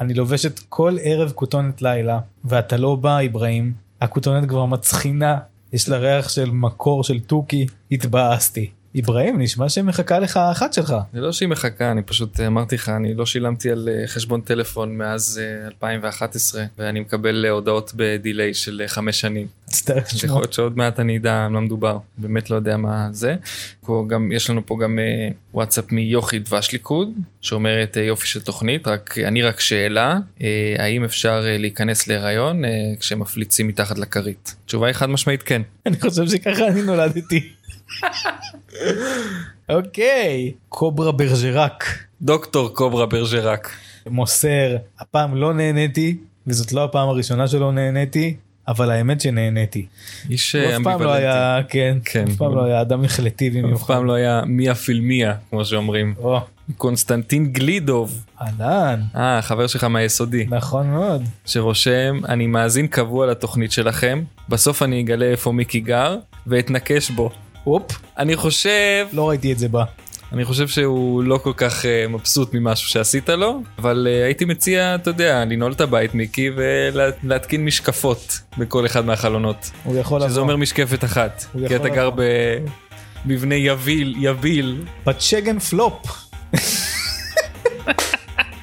אני 0.00 0.14
לובשת 0.14 0.58
כל 0.68 0.96
ערב 1.02 1.32
כותונת 1.34 1.82
לילה, 1.82 2.20
ואתה 2.44 2.76
לא 2.76 2.94
בא, 2.94 3.18
אברהים. 3.26 3.72
הכותונת 4.00 4.48
כבר 4.48 4.66
מצחינה, 4.66 5.38
יש 5.72 5.88
לה 5.88 5.96
ריח 5.96 6.28
של 6.28 6.50
מקור 6.50 7.04
של 7.04 7.20
תוכי, 7.20 7.66
התבאסתי. 7.92 8.70
אברהים, 9.00 9.40
נשמע 9.40 9.68
שמחכה 9.68 10.18
לך 10.18 10.36
האחת 10.36 10.72
שלך. 10.72 10.94
זה 11.12 11.20
לא 11.20 11.32
שהיא 11.32 11.48
מחכה, 11.48 11.90
אני 11.90 12.02
פשוט 12.02 12.40
אמרתי 12.40 12.74
לך, 12.74 12.88
אני 12.88 13.14
לא 13.14 13.26
שילמתי 13.26 13.70
על 13.70 13.88
אה, 13.88 14.06
חשבון 14.06 14.40
טלפון 14.40 14.98
מאז 14.98 15.40
אה, 15.42 15.66
2011, 15.66 16.64
ואני 16.78 17.00
מקבל 17.00 17.44
אה, 17.44 17.50
הודעות 17.50 17.92
בדיליי 17.96 18.54
של 18.54 18.80
אה, 18.84 18.88
חמש 18.88 19.20
שנים. 19.20 19.46
יכול 19.90 20.02
לשמוע. 20.12 20.40
להיות 20.40 20.52
שעוד 20.52 20.76
מעט 20.76 21.00
אני 21.00 21.18
אדע 21.18 21.44
על 21.44 21.50
מה 21.50 21.60
מדובר, 21.60 21.98
באמת 22.18 22.50
לא 22.50 22.56
יודע 22.56 22.76
מה 22.76 23.08
זה. 23.12 23.36
גם, 24.08 24.32
יש 24.32 24.50
לנו 24.50 24.66
פה 24.66 24.76
גם 24.82 24.98
אה, 24.98 25.28
וואטסאפ 25.54 25.92
מיוכי 25.92 26.38
דבש 26.38 26.72
ליכוד, 26.72 27.12
שאומרת 27.40 27.96
אה, 27.96 28.02
יופי 28.02 28.26
של 28.26 28.40
תוכנית, 28.40 28.88
רק, 28.88 29.18
אני 29.18 29.42
רק 29.42 29.60
שאלה, 29.60 30.18
אה, 30.42 30.74
האם 30.78 31.04
אפשר 31.04 31.44
אה, 31.46 31.58
להיכנס 31.58 32.06
להיריון 32.06 32.64
אה, 32.64 32.70
כשמפליצים 33.00 33.68
מתחת 33.68 33.98
לכרית? 33.98 34.54
התשובה 34.64 34.86
היא 34.86 34.94
חד 34.94 35.10
משמעית 35.10 35.42
כן. 35.42 35.62
אני 35.86 36.00
חושב 36.00 36.28
שככה 36.28 36.66
אני 36.68 36.82
נולדתי. 36.82 37.57
אוקיי, 39.68 40.52
קוברה 40.68 41.12
ברג'רק 41.12 41.84
דוקטור 42.22 42.74
קוברה 42.74 43.06
ברג'רק. 43.06 43.70
מוסר, 44.10 44.76
הפעם 45.00 45.36
לא 45.36 45.54
נהניתי, 45.54 46.16
וזאת 46.46 46.72
לא 46.72 46.84
הפעם 46.84 47.08
הראשונה 47.08 47.48
שלא 47.48 47.72
נהניתי, 47.72 48.36
אבל 48.68 48.90
האמת 48.90 49.20
שנהניתי. 49.20 49.86
איש 50.30 50.54
הוא 50.54 50.62
אה, 50.62 50.76
אף 50.76 50.82
פעם 50.84 50.84
לא 50.84 50.90
אמביוולנטי. 50.92 51.22
היה, 51.22 51.60
כן, 51.68 51.98
כן. 52.04 52.24
אף 52.28 52.36
פעם 52.36 52.54
לא 52.54 52.64
היה 52.64 52.80
אדם 52.80 53.04
החלטי 53.04 53.48
אף 53.48 53.54
במיוחד. 53.54 53.86
פעם 53.86 54.06
לא 54.06 54.12
היה 54.12 54.42
מיה 54.46 54.74
פילמיה, 54.74 55.34
כמו 55.50 55.64
שאומרים. 55.64 56.14
או, 56.18 56.40
קונסטנטין 56.76 57.52
גלידוב, 57.52 58.24
אהלן, 58.40 59.00
אה, 59.16 59.42
חבר 59.42 59.66
שלך 59.66 59.84
מהיסודי, 59.84 60.46
נכון 60.48 60.86
מאוד. 60.86 61.22
שרושם, 61.46 62.20
אני 62.28 62.46
מאזין 62.46 62.86
קבוע 62.86 63.26
לתוכנית 63.26 63.72
שלכם, 63.72 64.22
בסוף 64.48 64.82
אני 64.82 65.00
אגלה 65.00 65.26
איפה 65.26 65.52
מיקי 65.52 65.80
גר, 65.80 66.16
ואתנקש 66.46 67.10
בו. 67.10 67.30
הופ, 67.64 67.98
אני 68.18 68.36
חושב, 68.36 69.06
לא 69.12 69.28
ראיתי 69.28 69.52
את 69.52 69.58
זה 69.58 69.68
בא. 69.68 69.84
אני 70.32 70.44
חושב 70.44 70.68
שהוא 70.68 71.22
לא 71.22 71.38
כל 71.42 71.52
כך 71.56 71.82
uh, 71.82 72.08
מבסוט 72.08 72.54
ממשהו 72.54 72.88
שעשית 72.88 73.28
לו, 73.28 73.62
אבל 73.78 74.06
uh, 74.10 74.24
הייתי 74.24 74.44
מציע, 74.44 74.94
אתה 74.94 75.10
יודע, 75.10 75.44
לנעול 75.44 75.72
את 75.72 75.80
הבית 75.80 76.14
מיקי 76.14 76.50
ולהתקין 76.56 77.64
משקפות 77.64 78.40
בכל 78.58 78.86
אחד 78.86 79.04
מהחלונות. 79.04 79.70
הוא 79.84 79.96
יכול 79.96 80.20
שזה 80.20 80.30
לבוא. 80.30 80.40
אומר 80.42 80.56
משקפת 80.56 81.04
אחת. 81.04 81.44
הוא 81.52 81.68
כי 81.68 81.74
יכול 81.74 81.86
אתה 81.86 81.94
גר. 81.94 82.10
במבנה 83.24 83.54
יביל, 83.54 84.14
יביל. 84.18 84.84
פצ'גן 85.04 85.58
פלופ. 85.58 86.28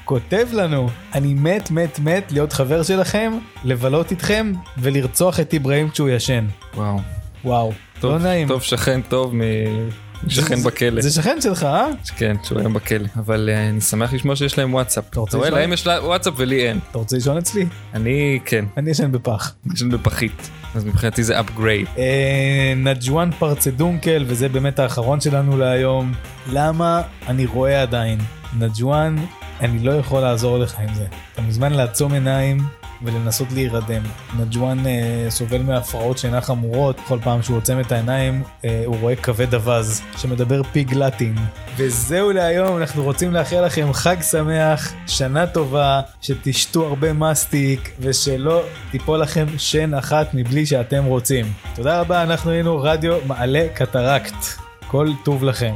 כותב 0.04 0.48
לנו, 0.52 0.88
אני 1.14 1.34
מת 1.34 1.70
מת 1.70 1.98
מת 1.98 2.32
להיות 2.32 2.52
חבר 2.52 2.82
שלכם, 2.82 3.32
לבלות 3.64 4.10
איתכם 4.10 4.52
ולרצוח 4.78 5.40
את 5.40 5.54
אברהים 5.54 5.90
כשהוא 5.90 6.08
ישן. 6.08 6.46
וואו. 6.74 6.98
וואו, 7.44 7.72
טוב, 8.00 8.12
לא 8.12 8.18
נעים. 8.18 8.48
טוב 8.48 8.62
שכן 8.62 9.00
טוב 9.08 9.34
משכן 10.24 10.56
זה- 10.56 10.66
בכלא. 10.70 11.00
זה 11.02 11.10
שכן 11.10 11.38
שלך, 11.40 11.64
אה? 11.64 11.86
כן, 12.16 12.36
שהוא 12.42 12.58
היום 12.58 12.72
בכלא. 12.74 13.06
אבל 13.16 13.50
אה, 13.52 13.68
אני 13.68 13.80
שמח 13.80 14.12
לשמוע 14.12 14.36
שיש 14.36 14.58
להם 14.58 14.74
וואטסאפ. 14.74 15.04
אתה 15.10 15.20
רוצה 15.20 15.38
לשאול? 15.38 15.58
להם 15.58 15.72
יש 15.72 15.86
לה- 15.86 16.04
וואטסאפ 16.04 16.34
ולי 16.36 16.68
אין. 16.68 16.78
אתה 16.90 16.98
רוצה 16.98 17.16
לישון 17.16 17.36
אצלי? 17.38 17.66
אני 17.94 18.40
כן, 18.44 18.64
אני 18.76 18.90
ישן 18.90 19.12
בפח. 19.12 19.54
יש 19.74 19.82
לנו 19.82 19.98
בפחית. 19.98 20.50
אז 20.74 20.84
מבחינתי 20.84 21.22
זה 21.24 21.40
upgrade. 21.40 21.98
אה, 21.98 22.72
נג'ואן 22.76 23.30
פרצדונקל, 23.38 24.24
וזה 24.26 24.48
באמת 24.48 24.78
האחרון 24.78 25.20
שלנו 25.20 25.56
להיום. 25.58 26.12
למה 26.52 27.02
אני 27.28 27.46
רואה 27.46 27.82
עדיין? 27.82 28.18
נג'ואן, 28.58 29.16
אני 29.60 29.78
לא 29.78 29.92
יכול 29.92 30.20
לעזור 30.20 30.58
לך 30.58 30.78
עם 30.88 30.94
זה. 30.94 31.04
אתה 31.34 31.42
מוזמן 31.42 31.72
לעצום 31.72 32.12
עיניים 32.12 32.58
ולנסות 33.02 33.52
להירדם. 33.52 34.02
נג'ואן 34.38 34.86
אה, 34.86 35.26
סובל 35.28 35.62
מהפרעות 35.62 36.18
שינה 36.18 36.40
חמורות, 36.40 37.00
כל 37.08 37.18
פעם 37.22 37.42
שהוא 37.42 37.56
עוצם 37.56 37.80
את 37.80 37.92
העיניים 37.92 38.42
אה, 38.64 38.82
הוא 38.86 38.96
רואה 39.00 39.16
כבד 39.16 39.54
אווז 39.54 40.02
שמדבר 40.16 40.62
פיג 40.62 40.94
לטין. 40.94 41.34
וזהו 41.76 42.32
להיום, 42.32 42.76
אנחנו 42.76 43.02
רוצים 43.04 43.32
לאחל 43.32 43.66
לכם 43.66 43.92
חג 43.92 44.16
שמח, 44.22 44.92
שנה 45.06 45.46
טובה, 45.46 46.00
שתשתו 46.22 46.86
הרבה 46.86 47.12
מסטיק 47.12 47.90
ושלא 48.00 48.62
תיפול 48.90 49.18
לכם 49.18 49.46
שן 49.58 49.94
אחת 49.94 50.34
מבלי 50.34 50.66
שאתם 50.66 51.04
רוצים. 51.04 51.52
תודה 51.74 52.00
רבה, 52.00 52.22
אנחנו 52.22 52.50
היינו 52.50 52.78
רדיו 52.78 53.18
מעלה 53.26 53.66
קטרקט. 53.74 54.66
כל 54.88 55.08
טוב 55.24 55.44
לכם. 55.44 55.74